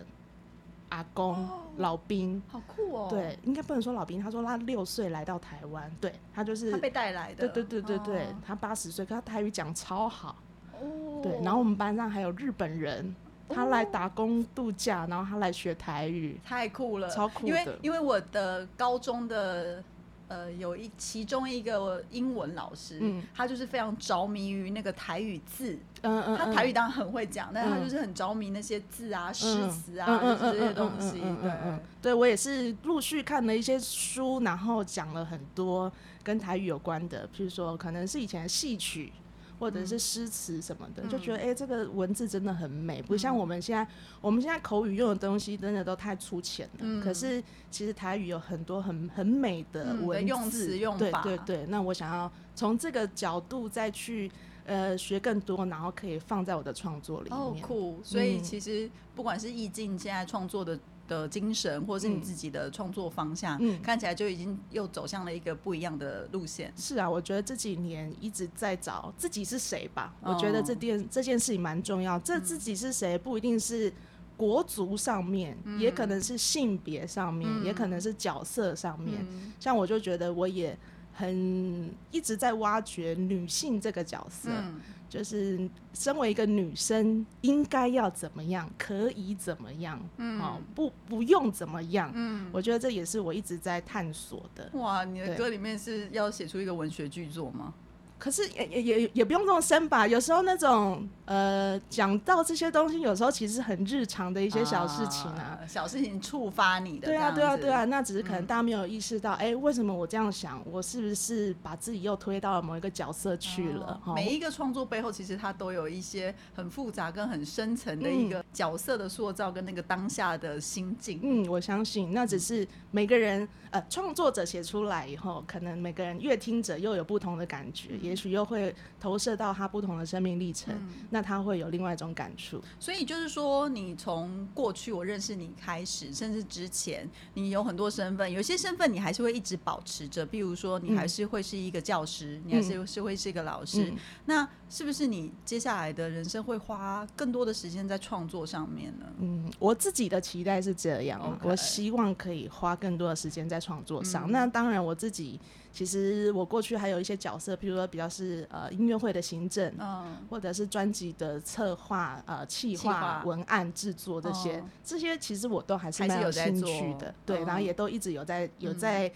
[0.89, 3.07] 阿公、哦老兵，好酷哦。
[3.09, 7.47] 对，，应该不能说老兵，他说他六岁来到台湾，对他就是他被带来的。
[7.49, 10.37] 对对对对对，哦他八十岁，可他台语讲超好。
[10.81, 13.15] 哦对，然后我们班上还有日本人，
[13.49, 16.41] 他来打工度假，然后他来学台语。
[16.43, 19.85] 太酷了，超酷因为因为我的高中的
[20.31, 30.07] 呃有一其中一个英文老师，嗯他就是非常着迷于那个台语字，嗯嗯，他台语当然很会讲，但是他嗯就是很着迷那些字啊、诗嗯词啊，
[30.39, 31.21] 这些嗯东西。
[31.21, 39.13] 对，对我也是陆续看了一些书，然后讲了很多跟台语有关的，譬如说可能是以前的戏曲。
[39.61, 43.87] 或者是诗词什么的，就觉得哎、诶这个文字真的很美，不像我们现在，
[44.21, 46.79] 我们现在口语用的东西真的都太粗浅了。
[46.81, 51.67] 嗯可是其实台语有很多很很美的嗯文字、的用词用法对对对。
[51.67, 54.31] 那我想要从这个角度再去
[54.65, 57.39] 呃学更多，然后可以放在我的创作里面。
[57.39, 60.79] 哦酷，所以嗯其实不管是意境现在创作的。
[61.11, 66.73] 的精神，或者是你嗯自己的创作方向，嗯看起来就已经又走向了一个不一样的路线。
[66.77, 70.15] 是啊，我觉得这几年一直在找自己是谁吧。
[70.23, 72.17] 哦我觉得这件这件事情蛮重要。
[72.21, 73.93] 这自己是谁不一定是
[74.37, 79.27] 国族上面，也可能是性别上面，嗯也可能是角色上面。
[79.33, 80.79] 嗯像我就觉得我也
[81.13, 92.13] 很一直在挖掘女性这个角色，嗯就是身为一个女生应该要怎么样，可以怎么样，嗯哦，不不用怎么样。
[92.15, 94.71] 嗯，我觉得这也是我一直在探索的。
[94.75, 97.75] 哇，你的歌里面是要写出一个文学巨作吗？
[98.21, 105.61] 可是也也也也不用这么深吧，有时候那种呃讲到这些东西，有时候其实很日常的一些小事情啊。
[105.69, 110.61] 小事情触发你的，对啊，对啊，对啊，，那只是可能嗯大家没有意识到，哎、为什么我这样想？
[110.69, 114.01] 我是不是把自己又推到了某一个角色去了？
[114.05, 121.21] 哦每一个创作背后，其实它都有一些很复杂跟很深层的一个角色的塑造，跟那个当下的心境。
[121.23, 130.75] 嗯，我相信那只是每个人呃创作者写出来以后，可能每个人乐听者又有不同的感觉，也许又会投射到他不同的生命历程，
[131.11, 132.63] 那他会有另外一种感触。
[132.79, 140.25] 所以就是说，你从过去我认识你开始，甚至之前，你有很多身份，有些身份你还是会一直保持着。
[140.25, 143.85] 比如说，你还是会是一个教师，你还是是会是一个老师。
[143.91, 149.07] 嗯那是不是你接下来的人生会花更多的时间在创作上面呢？
[149.19, 154.29] 嗯，我自己的期待是这样我希望可以花更多的时间在创作上。
[154.29, 155.41] 嗯那当然，我自己
[155.73, 163.01] 其实我过去还有一些角色，譬如说比较是呃音乐会的行政，嗯，或者是专辑的策划、呃企企划。
[163.01, 167.47] 划、文案制作这些，哦这些其实我都还是蛮有在做趣的，对，嗯。
[167.47, 169.13] 然后也都一直有在有嗯在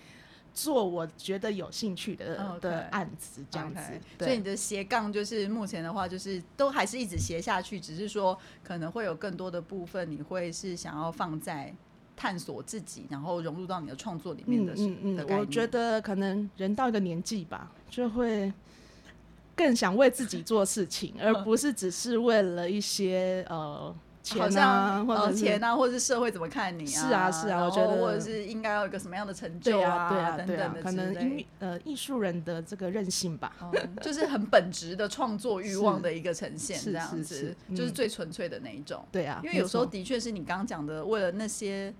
[0.54, 3.82] 做我觉得有兴趣的、的案子，这样子。
[4.20, 11.74] 所以你的斜杠就是目前的话，就是都还是一直斜下去，只是说可能会有更多的部分，你会是想要放在
[12.16, 18.52] 探索自己，然后融入到你的创作里面的、嗯嗯我觉得可能人到一个年纪吧，就会
[19.56, 26.88] 更想为自己做事情，而不是只是为了一些呃钱好啊，像呃或者钱啊，或者是社会怎么看你啊？
[26.88, 33.52] 是啊是啊我觉得或者是应该要有一个什么样的成就啊对啊的可能呃艺术人的这个韧性吧。
[33.60, 39.04] 哦就是很本质的创作欲望的一个呈现，是这样子就是最纯粹的那一种。
[39.12, 41.92] 对啊，因为有时候的确是你刚刚讲的，为了那些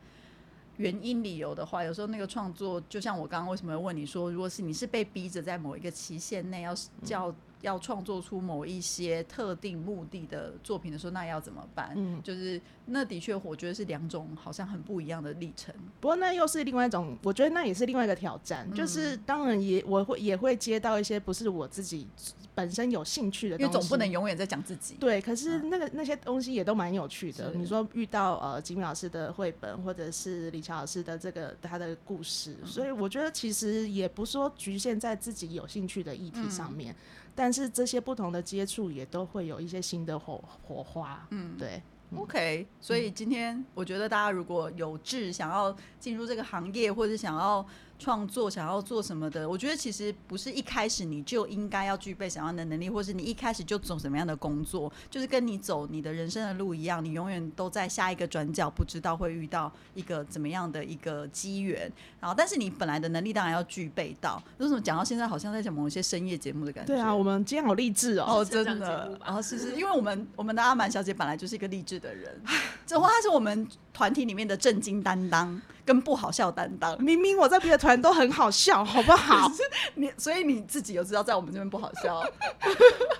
[0.79, 7.35] 原因理由的话，有时候那个创作，就像我刚刚为什么会问你说，如果是你是被逼着在某一个期限内要嗯叫
[7.65, 11.93] 要创作出某一些特定目的的作品的时候，那要怎么办？
[11.97, 15.75] 嗯就是那的确，我觉得是两种好像很不一样的历程。
[15.99, 18.69] 不过那又是另外一种，我觉得那也是另外一个挑战。
[18.71, 22.07] 嗯就是当然也我会也会接到一些不是我自己
[22.55, 24.97] 本身有兴趣的东西，因为总不能永远在讲自己。
[25.01, 27.51] 对，可是那个那些东西也都蛮有趣的。
[27.55, 36.95] 你说遇到呃吉米老师的绘本，或者是李乔老师的这个他的故事，所以我觉得其实也不说局限在自己有兴趣的议题上面，
[37.35, 41.27] 但是这些不同的接触也都会有一些新的火火花。
[41.31, 41.83] 嗯，对。
[42.17, 47.67] OK，所以今天我觉得大家如果有志想要进入这个行业，或者想要
[47.99, 61.91] 创作、想要做什么的，我觉得其实不是一开始你就应该要具备什么样的能力，或是你一开始就走什么样的工作，就是跟你走你的人生的路一样，你永远都在下一个转角，不知道会遇到一个怎么样的一个机缘。
[62.21, 64.43] 然后，但是你本来的能力当然要具备到。
[64.59, 66.95] 为什么讲到现在好像在讲某一些深夜节目的感觉？
[66.95, 68.25] 对啊，我们今天好励志哦。
[68.29, 72.41] 哦，真的然后是是，因为我们我们的阿满小姐本来就是一个励志的人，
[72.87, 77.01] 这话是我们团体里面的正经担当跟不好笑担当。
[77.03, 79.51] 明明我在别的团都很好笑，好不好？
[79.95, 82.23] 你所以你自己有知道在我们这边不好笑，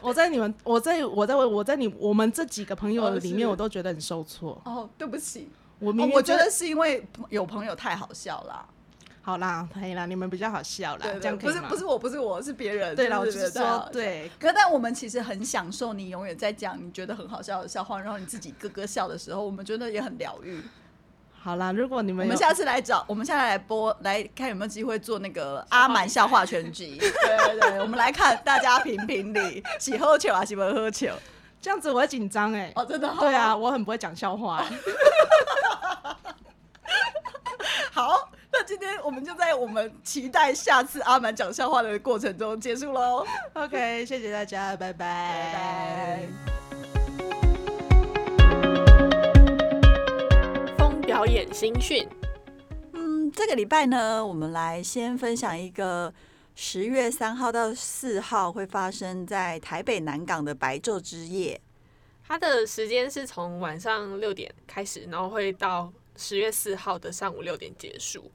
[0.01, 4.61] 我在你们，我在我在我在你我们这几个朋友里面，我都觉得很受挫。
[4.65, 8.67] 哦，对不起，我明我觉得是因为有朋友太好笑啦。
[9.21, 12.95] 好啦，可以啦，你们比较好笑啦，对对，这样可以不是不是我，不是我，是别人。
[12.95, 13.89] 对啦，我对就是说，。
[13.91, 20.61] 对，可但我们其实很享受你永远在讲你觉得很好笑的笑话，然后你自己咯咯笑的时候，我们觉得也很疗愈。
[21.45, 26.97] 好啦，如果你们我们下次来找，我们下次来播，来看有没有机会做那个阿满笑话全集。
[26.99, 31.11] 对对对，我们来看大家评评理， 喜喝酒啊，喜不喝酒？
[31.61, 32.73] 这样子，我会紧张哎。
[32.75, 33.17] 哦，真的、哦。
[33.21, 34.79] 对啊，，我很不会讲笑话欸。
[37.93, 43.27] 好，那今天我们就在我们期待下次阿满讲笑话的过程中结束喽。
[43.53, 46.54] OK，谢谢大家，拜拜，拜拜。
[51.25, 52.07] 表演新讯，
[52.93, 56.13] 嗯，这个礼拜呢，我们来先分享一个
[56.55, 61.59] 十月三号到四号会发生在台北南港的白昼之夜。
[62.29, 68.31] 它的时间是从晚上六点开始，然后会到十月四号的上午六点结束。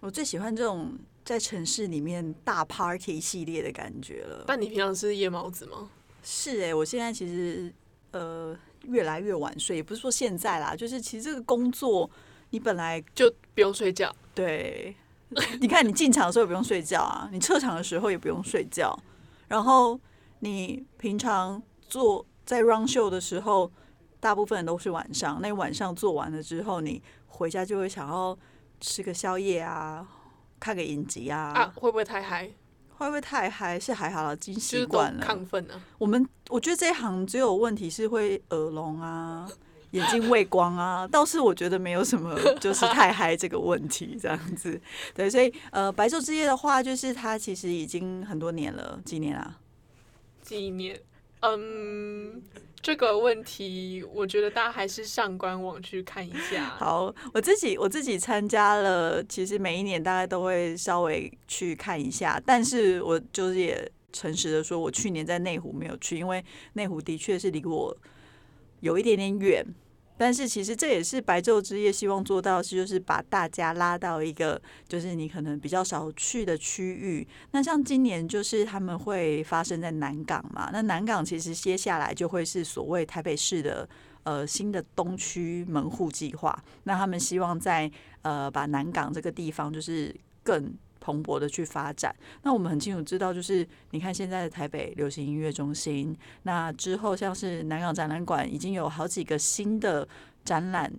[0.00, 4.44] 我最喜欢这种在城市里面大 party 系列的感觉了。
[4.46, 5.88] 但你平常是夜猫子吗？
[6.22, 7.72] 是哎、我现在其实
[8.10, 8.54] 呃
[8.86, 12.08] 越来越晚睡，也不是说现在啦，就是其实这个工作
[12.50, 14.94] 你本来就不用睡觉，对，
[15.60, 18.96] 你看你进场的时候也不用睡觉啊，你撤场的时候也不用睡觉，
[19.48, 19.98] 然后
[20.40, 23.70] 你平常做在 run show 的时候，
[24.20, 28.36] 大部分都是晚上，那晚上做完了之后，你回家就会想要
[28.80, 30.06] 吃个宵夜啊，
[30.60, 32.50] 看个影集啊，啊，会不会太嗨？
[32.96, 33.78] 会不会太嗨？
[33.78, 35.26] 是还好啦，已经习惯了。
[35.26, 35.80] 亢奋啊。
[35.98, 39.46] 我们我觉得这一行只有问题是会耳聋啊，
[39.92, 44.80] 眼睛畏光啊，倒是我觉得没有什么就是太嗨这个问题这样子。
[45.14, 49.58] 对，所以呃，白昼之夜的话，就是它其实已经很多年了，几年啊？
[50.42, 50.98] 几年，
[51.40, 52.40] 嗯，
[52.80, 56.64] 这个问题，我觉得大家还是上官网去看一下。
[56.78, 67.96] 好，我自己我自己参加了，其实每一年大概都会稍微去看一下，但是我就是也诚实的说，我去年在内湖没有去，因为内湖的确是离我
[68.80, 69.64] 有一点点远。
[70.18, 77.26] 但是其实这也是白昼之夜希望做到是，就是把大家拉到一个就是你可能比较少去的区域。
[77.50, 83.88] 那像今年就是他们会发生在南港嘛，那南港其实接下来就会是所谓台北市的
[84.22, 86.56] 呃新的东区门户计划。
[86.84, 87.90] 那他们希望在
[88.22, 90.72] 呃把南港这个地方就是更
[91.06, 92.12] 蓬勃的去发展。
[92.42, 100.06] 那我们很清楚知道，就是你看现在的台北流行音乐中心，那之后像是南港展览馆已经有好几个新的
[100.44, 100.92] 展览。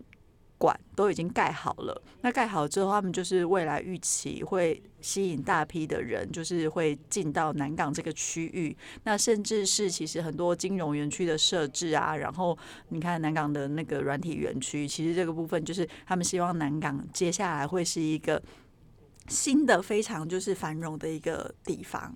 [0.59, 8.75] 馆都已经盖好了，那盖好之后，他们就是未来预期会吸引大批的人，就是会进到南港这个区域。
[9.03, 12.57] 那甚至是其实很多金融园区的设置啊，然后
[12.89, 18.41] 你看南港的那个软体园区，其实这个部分就是他们希望南港接下来会是一个
[19.27, 22.15] 新的非常就是繁荣的一个地方，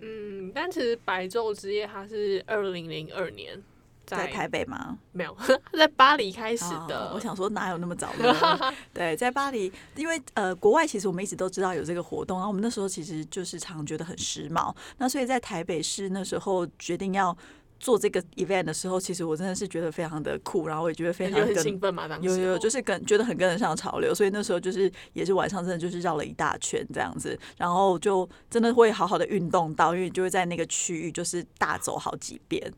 [0.00, 3.62] 嗯，但其实白昼之夜它是二零零二年
[4.06, 4.98] 在台北吗？
[5.12, 7.12] 没有，它 在巴黎开始哦的。
[7.14, 8.34] 我想说哪有那么早呢？
[8.92, 17.36] 对，在巴黎，因为呃，国外其实我们一直都知道有这个活动，然后我们那时候其实就是常觉得很时髦，那所以在台北市那时候决定要
[17.80, 32.72] 做这个 event 的时候，其实我真的是觉得非常的酷，然后我也觉得非常就很跟兴奋嘛，当时有有，就是跟觉得很跟得上潮流，所以那时候就是也是晚上真的就是绕了一大圈这样子，然后就真的会好好的运动到，因为你就会在那个区域就是大走好几遍。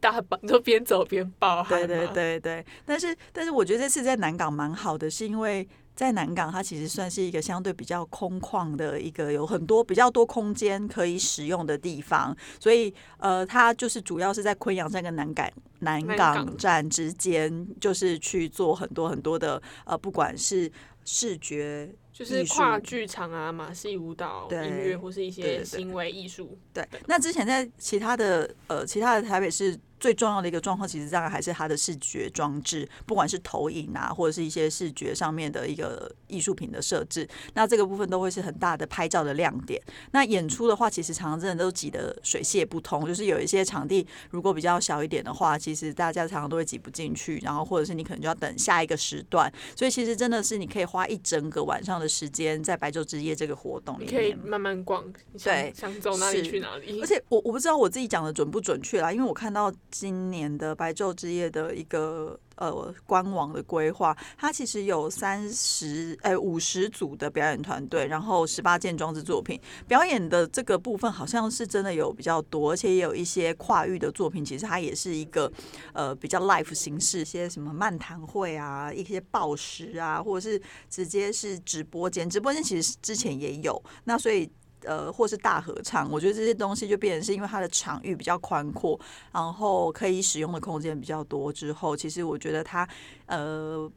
[0.00, 20.70] 大你就边走边爆汗对嘛，对对对，但是但是我觉得这次在南港蛮好的，是因为在南港它其实算是一个相对比较空旷的一个有很多比较多空间可以使用的地方，所以呃，它就是主要是在昆阳站跟南港南南港港站之间，就是去做很多很多的呃，不管是
[21.04, 26.56] 视觉就是跨剧场啊、马戏舞蹈、对音乐或是一些行为艺术。
[26.72, 39.80] 对，那之前在其他的呃其他的台北市最重要的一个状况，其实大概还是它的视觉装置，不管是投影啊，或者是一些视觉上面的一个艺术品的设置，那这个部分都会是很大的拍照的亮点。
[40.10, 54.32] 那演出的话，其实常常真的都挤得水泄不通，就是有一些场地如果比较小一点的话，其实大家常常都会挤不进去，然后或者是你可能就要等下一个时段，所以其实真的是你可以花一整个晚上的时间在白昼之夜这个活动里你可以。
[54.44, 55.04] 慢慢逛，
[55.44, 57.06] 对想走哪里去哪里而。
[57.06, 69.60] 且我我不知道我自己讲的准不准确啦，因为我看到今年的白昼之夜的一个呃官网的规划，它其实有三十哎五十组的表演团队，然后十八件装置作品。
[69.86, 75.52] 表演的这个部分好像是真的有比较多，而且也有一些跨域的作品，其实它也是一个
[75.92, 84.50] 呃比较 live 形式，一些什么漫谈会啊，一些报时啊，或者是直接是直播间，直播间其实之前也有，那所以。
[84.84, 88.98] 呃，或是大合唱，我觉得这些东西就变成是因为它的场域比较宽阔，
[89.32, 92.88] 然后可以使用的空间比较多之后，其实我觉得它
[93.26, 93.90] 呃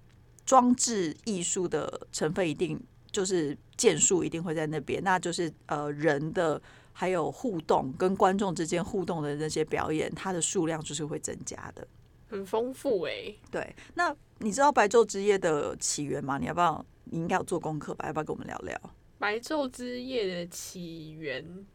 [0.45, 2.79] 装置艺术的成分一定
[3.11, 6.61] 就是件数一定会在那边，那就是呃人的
[6.93, 11.87] 还有互动跟观众之间互动的那些表演，它的数量就是会增加的。
[12.27, 16.37] 很丰富哎、对，那你知道白昼之夜的起源吗？
[16.37, 16.85] 你要不要？
[17.05, 18.07] 你应该有做功课吧？
[18.07, 18.75] 要不要跟我们聊聊？
[19.17, 21.65] 白昼之夜的起源，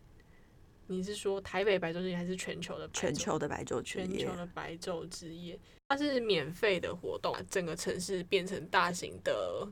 [0.87, 5.59] 你是说台北白昼之夜还是全球的白昼全球的白昼之夜全球，的白昼之夜？
[5.89, 9.67] 它是免费的活动，整个城市变成大型的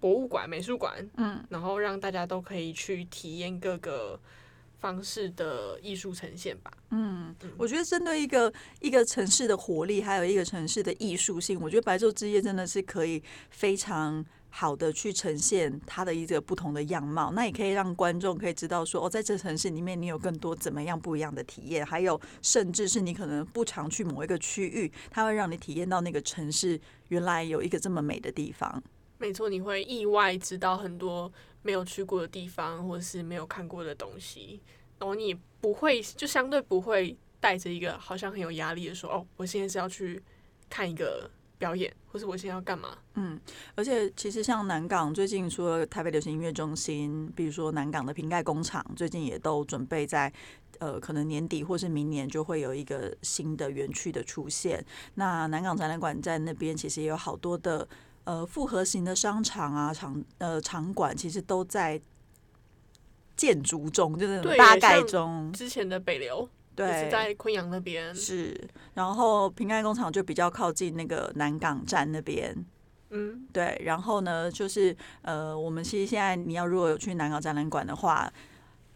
[0.00, 4.18] 博物馆、美术馆，嗯，然后让大家都可以去体验各个
[4.78, 6.72] 方式的艺术呈现吧。
[6.90, 14.24] 嗯，我觉得针对一个一个城市的活力，还有一个城市的艺术性，我觉得白昼之夜真的是可以非常
[14.56, 17.32] 好的去呈现它的一个不同的样貌。
[17.32, 28.80] 那也可以让观众可以知道说，哦，在这城市里面，你有更多怎么样不一样的体验，还有甚至是你可能不常去某一个区域，它会让你体验到那个城市原来有一个这么美的地方。
[29.18, 31.32] 没错，你会意外知道很多
[31.62, 34.60] 没有去过的地方，或者是没有看过的东西，
[35.00, 40.22] 然后你不会，就相对不会带着一个好像很有压力的说，哦，我现在是要去
[40.70, 41.28] 看一个
[41.58, 42.96] 表演，或是我现在要干嘛？
[43.14, 43.40] 嗯，
[43.74, 50.32] 而且其实像南港最近除了台北流行音乐中心，比如说南港的瓶盖工厂，最近也都准备在
[50.78, 54.84] 呃可能年底或是明年就会有一个新的园区的出现。
[55.14, 57.86] 那南港展览馆在那边其实也有好多的
[58.24, 62.00] 呃复合型的商场啊场呃场馆，其实都在
[63.36, 65.52] 建筑中，就是对大概中。
[65.52, 68.58] 之前的北流也对，是在昆阳那边，是，
[68.94, 72.54] 然后平安工厂就比较靠近那个南港站那边。
[73.10, 78.28] 嗯，对，然后呢，就是呃，我们其实现在你要如果有去南港展览馆的话，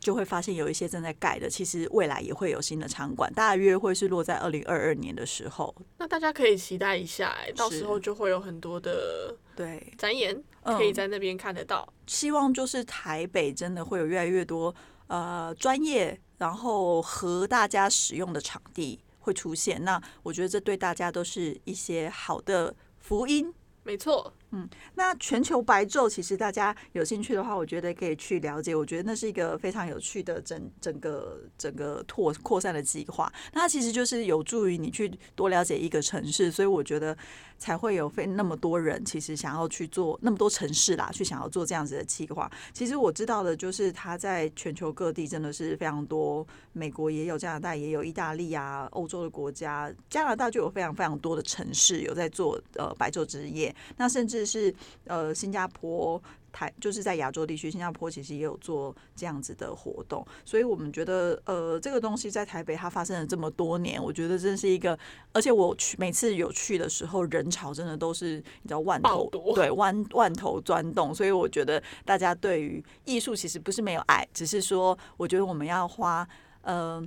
[0.01, 5.73] 就会发现有一些正在盖的，其实未来也会有新的场馆，大约会是落在二零二二年的时候。
[5.99, 7.79] 那大家可以期待一下、哎，到是。
[7.79, 10.77] 时候就会有很多的对，展演嗯。
[10.77, 11.89] 可以在那边看得到。
[12.07, 14.75] 希望就是台北真的会有越来越多
[15.07, 19.85] 呃专业，然后和大家使用的场地会出现。
[19.85, 23.53] 那我觉得这对大家都是一些好的福音。
[23.83, 28.75] 没错，嗯那全球白昼，其实大家有兴趣的话，我觉得可以去了解。
[28.75, 33.31] 我觉得那是一个非常有趣的整整个整个拓扩散的计划。
[33.53, 37.17] 那它其实就是有助于你去多了解一个城市，所以我觉得
[37.59, 42.51] 才会有非那么多人其实想要去做那么多城市啦，去想要做这样子的计划。
[42.73, 53.75] 其实我知道的就是它在全球各地真的是非常多，美国也有，加拿大也有，意大利啊，欧洲的国家，加拿大就有非常非常多的城市有在做呃白昼之夜。
[53.97, 54.75] 那甚至是
[55.05, 56.21] 呃新加坡。
[56.51, 64.99] 台就是在亚洲地区，新加坡其实也有做这样子的活动，所以我们觉得呃这个东西在台北它发生了这么多年，我觉得真是一个，
[65.35, 76.27] 而且我去每次有去的时候，人潮真的都是你知道万头对万万头钻动，所以我觉得大家对于艺术其实不是没有爱，只是说我觉得我们要花
[76.63, 77.07] 呃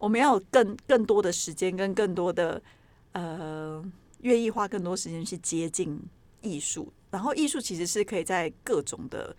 [0.00, 2.60] 我们要有更更多的时间跟更多的
[3.12, 3.82] 呃，
[4.22, 5.96] 愿意花更多时间去接近
[6.42, 6.92] 艺术。
[7.10, 9.34] 然后艺术其实是可以在各种的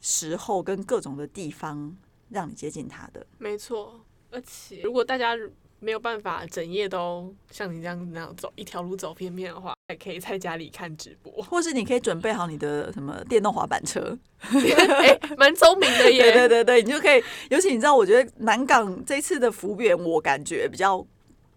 [0.00, 1.96] 时候跟各种的地方
[2.28, 3.26] 让你接近它的。
[3.38, 4.00] 没错，
[4.30, 5.34] 而且如果大家
[5.80, 16.22] 没有办法整夜都像你这样那样走一条路走片面的话，还可以在家里看直播，或是你可以准备好你的什么电动滑板车， 哎，蛮聪明的耶。
[16.32, 17.22] 对对对对，你就可以。
[17.50, 21.06] 尤其你知道，我觉得南港这次的幅员，我感觉比较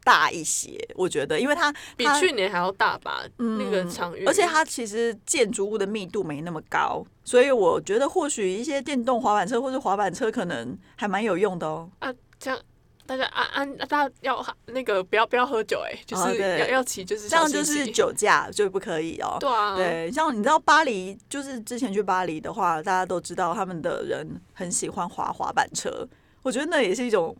[0.07, 0.79] 大一些。
[0.95, 11.89] 我觉得，因为它比去年还要大吧，嗯那个场域，而且它其实建筑物的密度没那么高，所以我觉得或许一些电动滑板车或者滑板车可能还蛮有用的哦。
[11.99, 12.57] 啊，这样。
[13.05, 19.37] 大家安安，大家要那个不要不要喝酒哎，就是要要骑就是这样，就是酒驾就不可以哦。
[19.39, 26.05] 对啊，对，像你知道巴黎，就是之前去巴黎的话，大家都知道他们的人很喜欢滑滑板车。
[26.43, 27.33] 我觉得那也是一种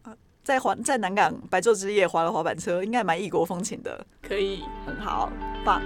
[0.48, 4.08] 在滑在南港白昼之夜滑了滑板车，应该蛮异国风情的。
[4.22, 5.30] 可以，很好，
[5.66, 5.82] 棒。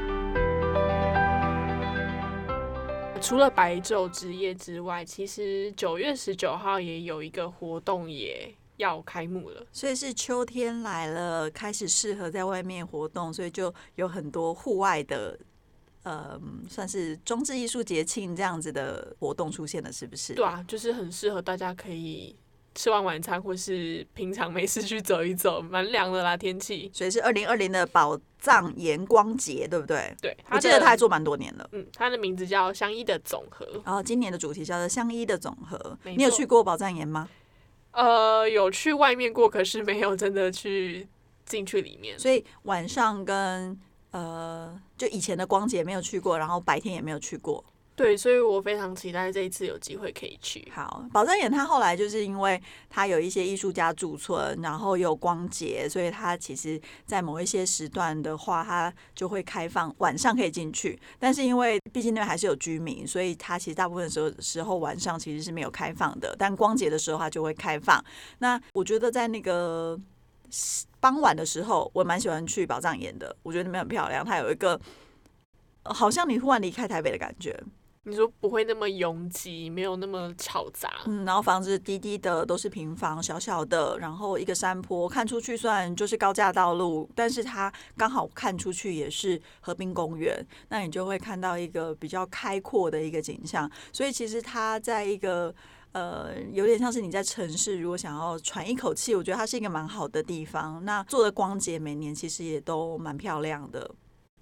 [3.19, 8.53] 除了白昼之夜之外，其实九月十九号也有一个活动也。
[8.77, 15.37] 要开幕了，所以是秋天来了，开始适合在外面活动，所以就有很多户外的，
[16.01, 20.33] 呃，算是装置艺术节庆这样子的活动出现了，是不是？
[20.33, 22.35] 对啊，就是很适合大家可以
[22.73, 26.89] 吃完晚餐或是平常没事去走一走，蛮凉的啦天气。
[26.93, 30.15] 所以是二零二零的宝藏盐光节，对不对？
[30.21, 31.69] 对，我记得他还做蛮多年了。
[31.73, 35.97] 嗯，他的名字叫相依的总和，然后今年的主题叫做相依的总和。
[36.03, 37.27] 你有去过宝藏岩吗？
[37.91, 41.07] 呃，有去外面过，可是没有真的去
[41.45, 42.17] 进去里面。
[42.17, 43.77] 所以晚上跟
[44.11, 47.63] 呃，就以前的光节没有去过，然后白天也没有去过。
[47.93, 50.67] 对，所以我非常期待这一次有机会可以去。
[50.73, 60.99] 好，宝藏岩它后来就是因为它有一些艺术家驻村，然后有光节，所以它其实在某一些时段的话，它就会开放晚上可以进去。
[61.19, 66.35] 但是因为毕竟那边还是有居民，所以它其实大部分时候时候晚上其实是没有开放的。
[66.39, 68.03] 但光节的时候它就会开放。
[68.39, 69.99] 那我觉得在那个
[70.99, 73.35] 傍晚的时候，我蛮喜欢去宝藏岩的。
[73.43, 74.79] 我觉得那边很漂亮，它有一个
[75.83, 77.61] 好像你忽然离开台北的感觉。
[78.03, 93.69] 你说不会那么拥挤，没有那么吵杂，嗯，然后房子低低的，都是平房，小小的，然后一个山坡，看出去虽然就是高架道路，但是它刚好看出去也是河滨公园，那你就会看到一个比较开阔的一个景象。
[93.93, 95.53] 所以其实它在一个
[95.91, 100.83] 呃，有点像是你在城市，如果想要喘一口气，我觉得它是一个蛮好的地方。
[100.83, 103.91] 那做的光节每年其实也都蛮漂亮的。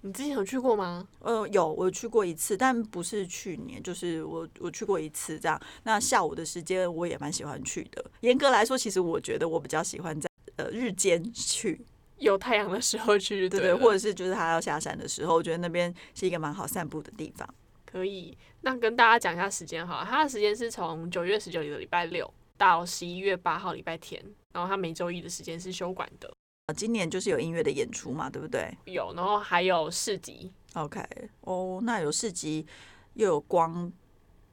[0.02, 1.06] 你之前有去过吗？
[1.18, 5.60] 呃，有，我去过一次，但不是去年，就是我我去过一次这样。
[5.82, 8.04] 那下午的时间我也蛮喜欢去的。
[8.20, 11.84] 严格来说，其实我觉得我比较喜欢在呃日间去，
[12.16, 17.46] 有太阳的时候去，对对，或者是就是他要下山的时候，我觉得那边是一个蛮好散步的地方。
[17.84, 26.32] 可以，那跟大家讲一下时间哈，它的时间是从九月十九的礼拜六到十一月八号礼拜天，然后它每周一的时间是休馆的。
[26.72, 28.76] 今年就是有音乐的演出嘛，对不对？
[28.84, 30.52] 有，然后还有市集。
[30.74, 31.02] OK，
[31.42, 32.66] 哦，那有市集
[33.14, 33.92] 又有光，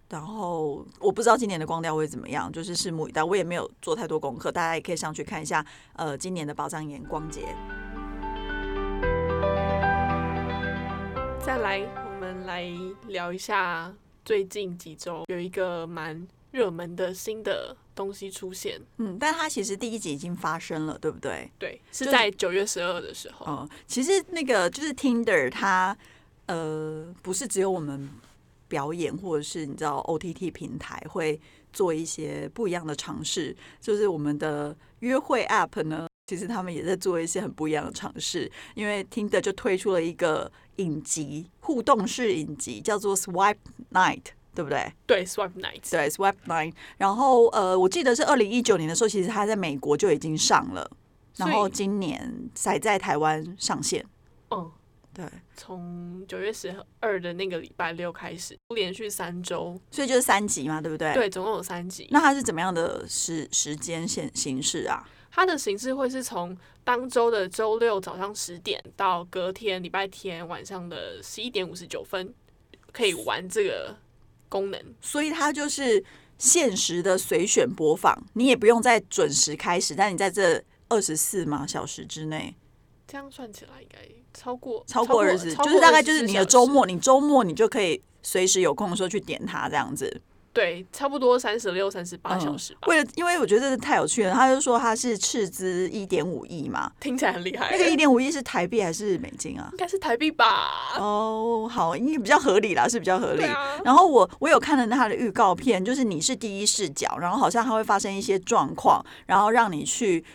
[0.09, 3.23] 然后我不知道今年的光调会怎么样，就是拭目以待。
[3.23, 5.65] 我也没有做太多功课，大家也可以上去看一下。
[5.93, 7.41] 呃，今年的宝藏岩光节。
[11.39, 12.65] 再来，我们来
[13.07, 13.93] 聊一下
[14.25, 16.27] 最近几周有一个蛮
[16.57, 17.77] 热门的新的。
[17.97, 21.51] 东西出现，嗯，但它其实第一集已经发生了，对不对？
[21.57, 23.43] 对，是在九月十二的时候。
[23.47, 25.97] 嗯，其实那个就是 Tinder，它
[26.45, 28.07] 呃不是只有我们
[28.67, 31.41] 表演，或者是你知道 OTT 平台会
[31.73, 38.51] 做一些不一样的尝试，就是我们的约会 App 呢，其实他们也在做一些很不一样的尝试。
[38.75, 43.57] 因为 Tinder 就推出了一个影集互动式影集，叫做 Swipe
[43.91, 44.36] Night。
[44.57, 44.91] 对不对？
[45.05, 46.73] 对，Swipe Night，对，Swipe Night。
[46.97, 50.89] 然后呃，我记得是二零一九年的时候，其实它在美国就已经上了，
[51.35, 54.03] 然后今年才在台湾上线。
[54.49, 54.71] 嗯，
[55.13, 55.23] 对，
[55.55, 61.13] 从九月十二的那个礼拜六开始，连续三周，所以就是三集嘛，对不对？
[61.13, 62.07] 对，总共有三集。
[62.09, 65.07] 那它是怎么样的时时间线形式啊？
[65.29, 72.33] 它的形式会是从当周的周六早上十点到隔天礼拜天晚上的十一点五十九分，
[72.91, 73.95] 可以玩这个。
[74.49, 76.03] 功能，所以它就是
[76.37, 82.55] 限时的随选播放，你也不用再准时开始，但你在这二十四嘛小时之内，
[83.07, 83.99] 这样算起来应该
[84.33, 90.21] 超过超过二十，就是大概就是你的周末，你周末你就可以随时有空的时候去点它这样子。
[90.57, 92.87] 对，差不多三十六、三十八小时吧。
[92.87, 97.69] 为了，因为我觉得这是太有趣了，他就说他是斥资一点五亿嘛， 听起来很厉害。
[97.69, 99.69] 那个一点五亿是台币还是美金啊？
[99.71, 100.97] 应该是台币吧。
[100.97, 103.43] 哦，好，因为比较合理啦，是比较合理。
[103.43, 110.25] 啊、然后我我有看了他的预告片，就是你是第一视角，然后好像他会发生一些状况，然后让你去。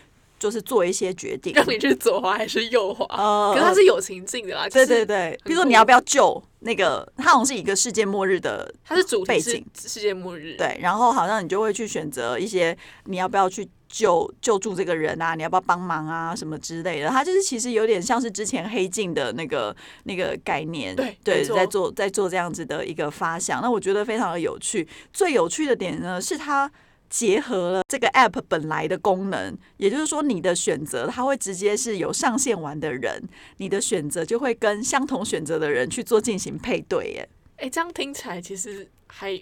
[0.43, 3.05] 就是做一些决定，让你去左滑还是右滑？
[3.15, 4.67] 呃可是它是有情境的啦。
[4.67, 10.57] 对对对，比如说你要不要救那个，它好像是一个世界末日的，它是主背景世界末日。
[10.57, 17.07] 对，然后好像你就会去选择一些你要不要去救救助这个人啊，你要不要帮忙啊什么之类的。
[17.07, 19.73] 它就是其实有点像是之前黑镜的那个
[20.03, 23.61] 那个概念，对对，在做在做这样子的一个发想。
[23.61, 24.85] 那我觉得非常的有趣。
[25.13, 26.69] 最有趣的点呢是它。
[27.13, 37.11] 结合了这个 app 本来的功能，也就是说，你的选择它会直接是有上线玩的人，你的选择就会跟相同选择的人去做进行配对。
[37.11, 39.39] 耶，哎，这样听起来其实还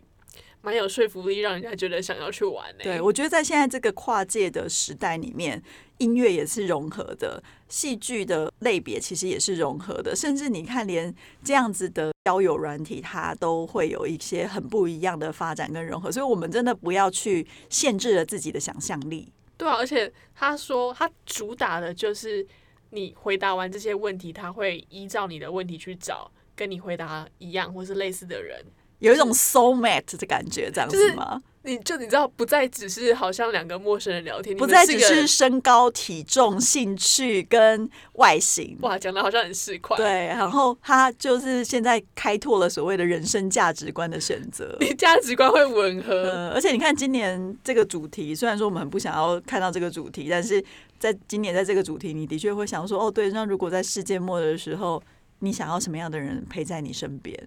[0.61, 2.65] 蛮有说服力，让人家觉得想要去玩。
[2.77, 5.61] 对，我觉得在现在这个跨界的时代里面，
[5.97, 16.11] 音乐也是融合的，戏剧的类别其实也是融合的，甚至你看，连这样子的交友软体，它都会有一些很不一样的发展跟融合。
[16.11, 19.31] 所以，我们真的不要去限制了自己的想象力。
[19.57, 22.45] 对啊，而且他说他主打的就是
[22.91, 28.63] 你回答完这些问题，他会依照你的问题去找跟你回答一样或是类似的人。
[29.01, 31.41] 有一种 soul mate 的感觉，这样子吗？
[31.63, 38.75] 你就你知道，不再只是好像两个陌生人聊天，不再只是身高、体重、兴趣跟外形。
[38.81, 39.95] 哇，讲的好像很市侩。
[39.95, 46.13] 对，然后他就是现在开拓了所谓的人生价值观的选择， 你价值观会吻合。
[46.23, 50.63] 呃，而且你看今年这个主题，虽然说我们很不想要看到这个主题，但是
[50.97, 55.01] 在今年在这个主题，你的确会想说，哦，对，那如果在世界末日的时候，
[55.39, 57.37] 你想要什么样的人陪在你身边？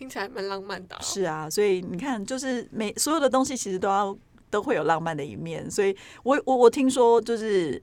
[0.00, 0.98] 听起来蛮浪漫的、哦。
[1.02, 4.16] 是啊，所以你看，就是每所有的东西其实都要
[4.48, 5.70] 都会有浪漫的一面。
[5.70, 7.80] 所以我我我听说，就是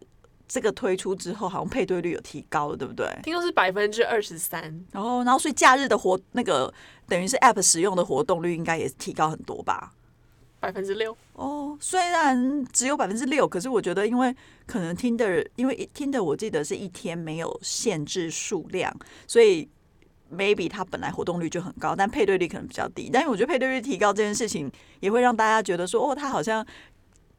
[0.48, 3.08] 这个推出之后，好像配对率有提高了，对不对？
[3.22, 4.64] 听说是百分之二十三。
[4.92, 6.74] 然后，然后所以假日的活那个
[7.08, 9.94] 等于是 App 使用的活动率应该也提高很多吧？
[10.60, 18.92] 百分之六哦，虽然只有百分之六，可是我觉得，因为可能听的，因为听的，我记得是一天没有限制数量，
[19.28, 19.70] 所以。
[20.32, 23.10] Maybe 它本来活动率就很高，但配对率可能比较低。
[23.12, 26.66] 但是我觉得配对率提高这件事情，也会让大家觉得说，哦，它好像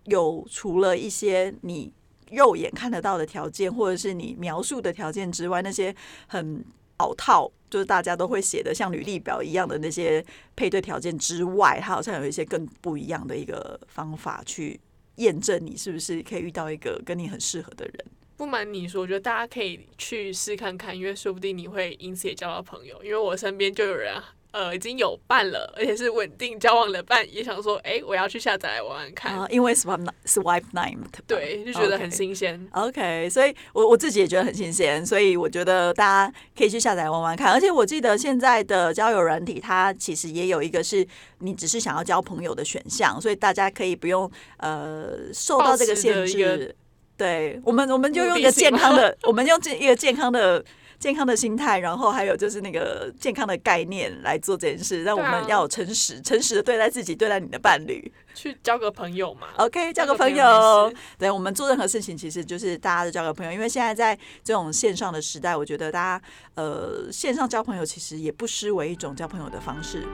[0.05, 1.93] 有除了一些你
[2.31, 5.95] 肉眼看得到的条件，或者是你描述的条件之外，那些
[6.27, 6.65] 很
[6.99, 10.25] 老套，就是大家都会写的像履历表一样的那些
[10.57, 14.81] 配对条件之外，它好像有一些更不一样的一个方法去
[15.17, 18.05] 验证你是不是可以遇到一个跟你很适合的人。
[18.39, 22.97] 不瞒你说，我觉得大家可以去试看看，因为说不定你会因此也交到朋友。
[23.03, 24.15] 因为我身边就有人
[24.53, 29.37] 呃已经有伴了，而且是稳定交往的伴，也想说，哎，我要去下载来玩玩看。
[29.37, 32.65] 啊，因为 swipe swipe nine，对，就觉得很新鲜。
[32.71, 37.53] OK，所以我我自己也觉得很新鲜，所以我觉得大家可以去下载玩玩看。
[37.53, 41.05] 而且我记得现在的交友软体，它其实也有一个是
[41.41, 46.73] 你只是想要交朋友的选项，所以大家可以不用呃受到这个限制。
[47.19, 50.65] 对我们，我们就用一个健康的，我们用这一个健康的、
[51.01, 59.49] 健康的心态，然后还有就是那个健康的概念来做这件事，让我们要诚实、诚实的对待自己，对待你的伴侣，去交个朋友嘛。
[59.57, 60.93] OK，交个朋友。
[61.19, 70.07] 对，我们做任何事情，其实就是大家都交个朋友，因为现在在这种线上的时代，我觉得大家呃线上交朋友其实也不失为一种交朋友的方式。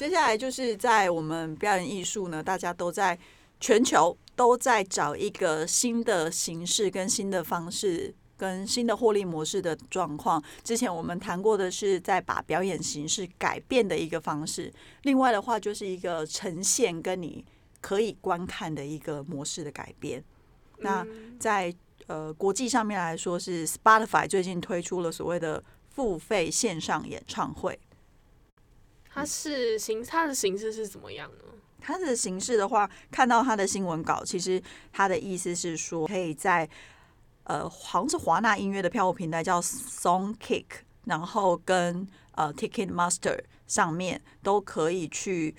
[0.00, 3.18] 接下来就是在我们表演艺术呢，大家都在
[3.60, 10.42] 全球都在找一个新的形式、跟新的方式、跟新的获利模式的状况。
[10.64, 14.72] 之前我们谈过的是在把表演形式改变的一个方式，
[15.02, 17.44] 另外的话就是一个呈现跟你
[17.82, 20.24] 可以观看的一个模式的改变。
[20.78, 21.06] 那
[21.38, 21.70] 在
[22.06, 27.78] 呃国际上面来说，是 Spotify 最近推出了所谓的付费线上演唱会。
[29.12, 31.44] 它是形，它的形式是怎么样呢？
[31.82, 36.68] 它的形式的话，看到它的新闻稿，其实它的意思是说，可以在
[37.44, 40.66] 呃，好像是华纳音乐的票务平台叫 SongKick，
[41.06, 45.56] 然后跟呃 Ticketmaster 上面都可以去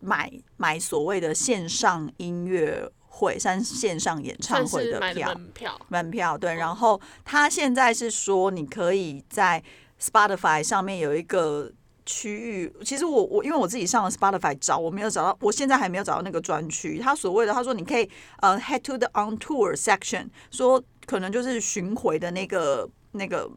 [0.00, 6.54] 买买所谓的线上音乐会、三线上演唱会的票，门票，门票对。
[6.54, 9.62] 然后他现在是说，你可以在
[10.00, 11.72] Spotify 上面有一个。
[12.08, 16.98] 区域其实我我因为我自己上了 Spotify 找我没有找到，我现在还没有找到那个专区。
[16.98, 23.50] 他所谓的他说你可以呃 head to the on tour section，说可能就是巡回的那个那个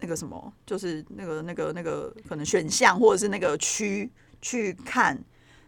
[0.00, 4.10] 那个什么，就是那个那个那个可能选项或者是那个区
[4.42, 5.18] 去看，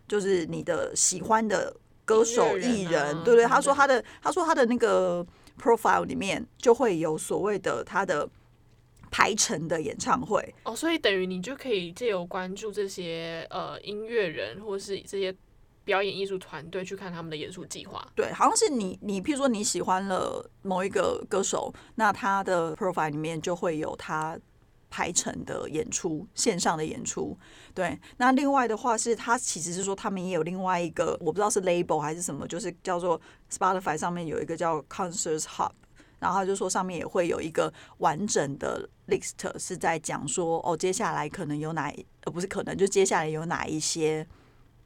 [0.07, 3.47] 就是你的喜欢的歌手艺人，啊对不对？
[3.47, 5.27] 他说他的他说他的那个
[5.59, 8.29] profile 里面就会有所谓的他的
[9.11, 15.35] 排成的演唱会，哦，所以等于你就可以借由关注这些呃音乐人或是这些
[15.85, 18.07] 表演艺术团队去看他们的演出计划。
[18.15, 24.39] 对，好像是你你譬如说你喜欢了某一个歌手，那他的 profile 里面就会有他
[24.89, 27.37] 排成的演出，线上的演出。
[27.75, 35.73] 对，那另外的话是，他其实是说他们也有另外一个，我不知道是 label 还是什么，就是叫做 Spotify 上面有一个叫 Concerts Hub。
[36.21, 41.93] 然后他就说上面也会有一个完整的 list，是在讲说哦，接下来可能有哪，
[42.25, 44.25] 呃，不是可能，就接下来有哪一些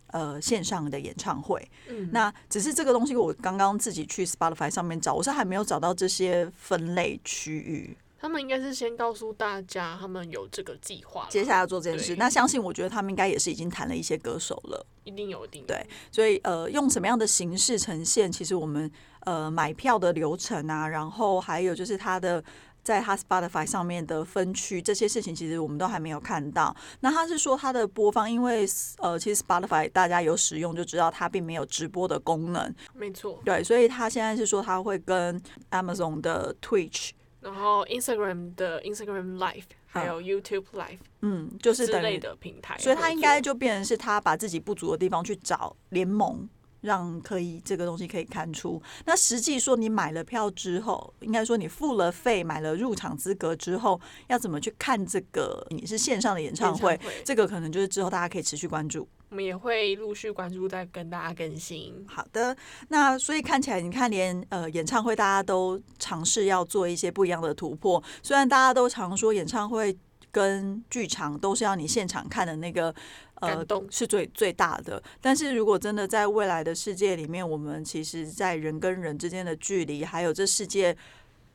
[0.07, 1.68] 呃线上的演唱会。
[1.91, 7.97] 嗯，那只是这个东西，我刚刚自己去 Spotify 上面找，我是还没有找到这些分类区域。
[8.25, 14.87] 他们应该是先告诉大家他们有这个计划，接下来要做这件事，那相信我觉得他们应该也是已经谈了一些歌手了。
[15.05, 18.91] 一定有，一定有对所以呃，用什么样的形式呈现，其实我们
[19.27, 22.43] 呃买票的流程啊，然后还有就是他的。
[22.83, 26.77] 在他 Spotify 上面的分区，这些事情其实我们都还没有看到。
[27.01, 28.66] 那他是说他的播放，因为
[28.99, 33.41] 呃，其实 Spotify 大家有使用就知道它并没有直播的功能，没错。
[33.43, 37.12] 对，所以他现在是说他会跟 Amazon 的 Twitch，
[37.45, 46.49] 然后 Instagram 的 Instagram Live 还有 YouTube Live 嗯，就是之类等于，的平台，所以他应该就变成是他把自己不足的地方去找联盟。
[46.85, 56.91] 让可以这个东西可以看出，那实际说你买了票之后，应该说你付了费买了入场资格之后，要怎么去看这个你是线上的演唱会？
[56.91, 59.09] 演唱会这个可能就是之后大家可以持续关注。
[59.35, 61.93] 我们也会陆续关注，再跟大家更新。
[62.07, 62.57] 好的，
[62.87, 68.01] 那所以看起来，你看连呃演唱会大家都尝试要做一些不一样的突破。
[68.22, 69.99] 虽然大家都常说演唱会
[70.30, 72.95] 跟剧场都是要你现场看的那个
[73.41, 80.97] 呃感动是最最大的，但是如果真的在未来的世界里面，我们其实在人跟人之间的距离，还有这世界。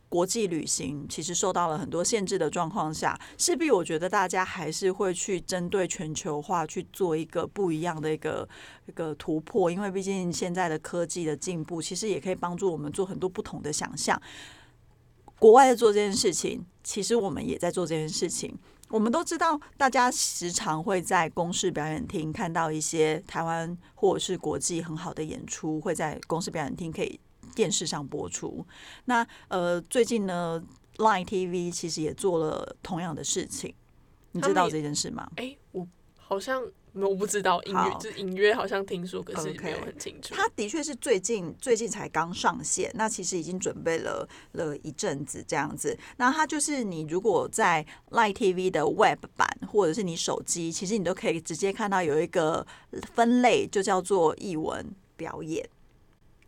[0.10, 8.50] 国际旅行其实受到了很多限制的状况下，势必我觉得大家还是会去针对全球化去做一个不一样的一个
[8.88, 14.20] 一个突破，因为毕竟现在的科技的进步，其实也可以帮助我们做很多不同的想象。
[15.38, 18.58] 国外在做这件事情，其实我们也在做这件事情。
[18.90, 27.20] 我们都知道，大家时常会在公视表演厅看到一些台湾或者是国际很好的演出，会在公视表演厅可以
[27.60, 28.66] 电视上播出。
[29.04, 30.64] 那呃，最近呢
[30.96, 33.76] ，Line TV 其实也做了同样的事情，
[34.32, 35.30] 你知道这件事吗？
[35.36, 35.86] 哎、我
[36.16, 40.34] 好像我不知道，隐约就是隐约好像听说，可是没有很清楚。
[40.34, 46.00] 它的确是最近最近才刚上线，那其实已经准备了了一阵子这样子。
[46.16, 52.66] 那它就是你如果在 Line TV 的 Web 版或者是你手机，其实你都可以直接看到有一个
[53.14, 55.70] 分类，就叫做译文表演。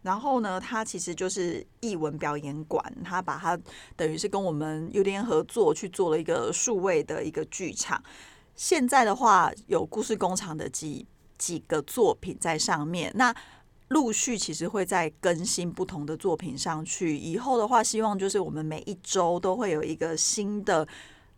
[0.02, 3.58] 然后呢，它其实就是艺文表演馆，它把它
[3.96, 8.02] 等于是跟我们 UDN 合作去做了一个数位的一个剧场。
[8.56, 11.06] 现在的话，有故事工厂的几
[11.38, 13.36] 几个作品在上面，那
[13.90, 17.18] 陆续其实会在更新不同的作品上去。
[17.18, 20.88] 以后的话，希望就是我们每一周都会有一个新的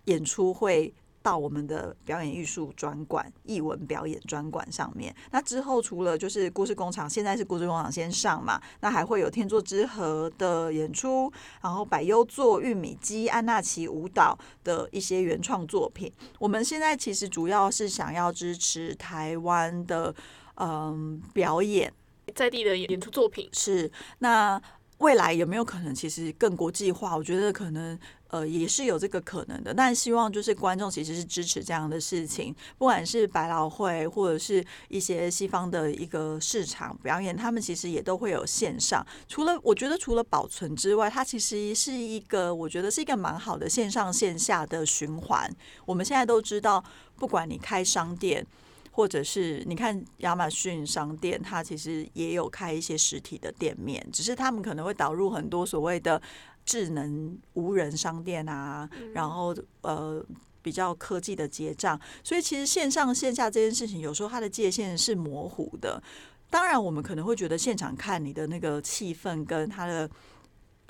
[0.05, 0.93] 演出会。
[1.23, 5.15] 到我们的表演艺术专馆、艺文表演专馆上面。
[5.31, 16.11] 那之后除了就是故事工厂，现在是故事工厂先上嘛，那还会有天作之合的演出，然后百优作、玉米鸡、安娜奇舞蹈的一些原创作品。
[16.37, 20.13] 我们现在其实主要是想要支持台湾的
[20.55, 21.91] 嗯表演，
[22.35, 24.61] 在地的演出作品，是那
[25.03, 27.15] 未来有没有可能其实更国际化？
[27.17, 27.99] 我觉得可能
[28.29, 39.05] 呃也是有这个可能的，但希望就是观众其实是支持这样的事情，不管是百老汇或者是一些西方的一个市场表演，他们其实也都会有线上。
[39.27, 45.53] 除了我觉得除了保存之外，它其实是一个我觉得是一个蛮好的线上线下的循环。
[45.85, 46.81] 我们现在都知道，
[47.17, 48.47] 不管你开商店。
[48.95, 56.21] 或者是你看亚马逊商店，它其实也有开一些实体的店面，只是他们可能会导入很多所谓的
[56.63, 60.23] 智能无人商店啊，然后呃
[60.61, 66.01] 比较科技的结账，所以其实线上线下这件事情，有时候它的界限是模糊的。
[66.49, 70.09] 当然，我们可能会觉得现场看你的那个气氛跟它的。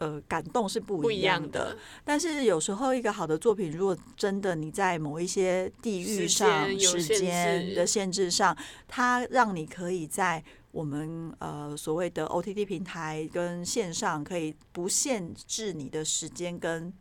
[0.03, 8.53] 呃，感动是不不一一样的，样的，但是有时候一个好的作品，如果真的你在某一些地域上、时间的限制上，
[8.85, 16.91] 它让你可以在我们呃所谓的 OTT 平台跟线上，可以不限制你的时间跟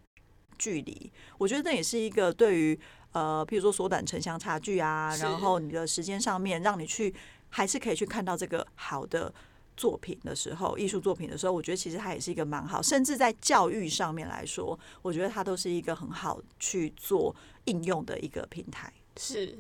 [0.57, 2.79] 距离，我觉得那也是一个对于
[3.11, 7.13] 呃，譬如说缩短城乡差距啊，然后你的时间上面让你去
[7.49, 9.35] 还是可以去看到这个好的。
[9.77, 18.93] 作品的时候，艺术作品的时候，我觉得其实它也是一个蛮好，甚至在教育上面来说，我觉得它都是一个很好去做应用的一个平台。
[19.17, 19.57] 是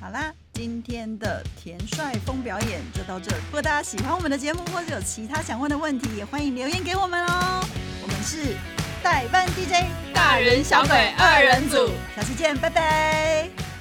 [0.00, 3.34] 好啦，今天的田帅风表演就到这。
[3.36, 7.64] 如果大家喜欢我们的节目，或者有其他想问的问题，也欢迎留言给我们哦。
[8.02, 8.54] 我们是
[9.02, 13.73] 代班 DJ 大人小鬼二人组，下次见，拜拜。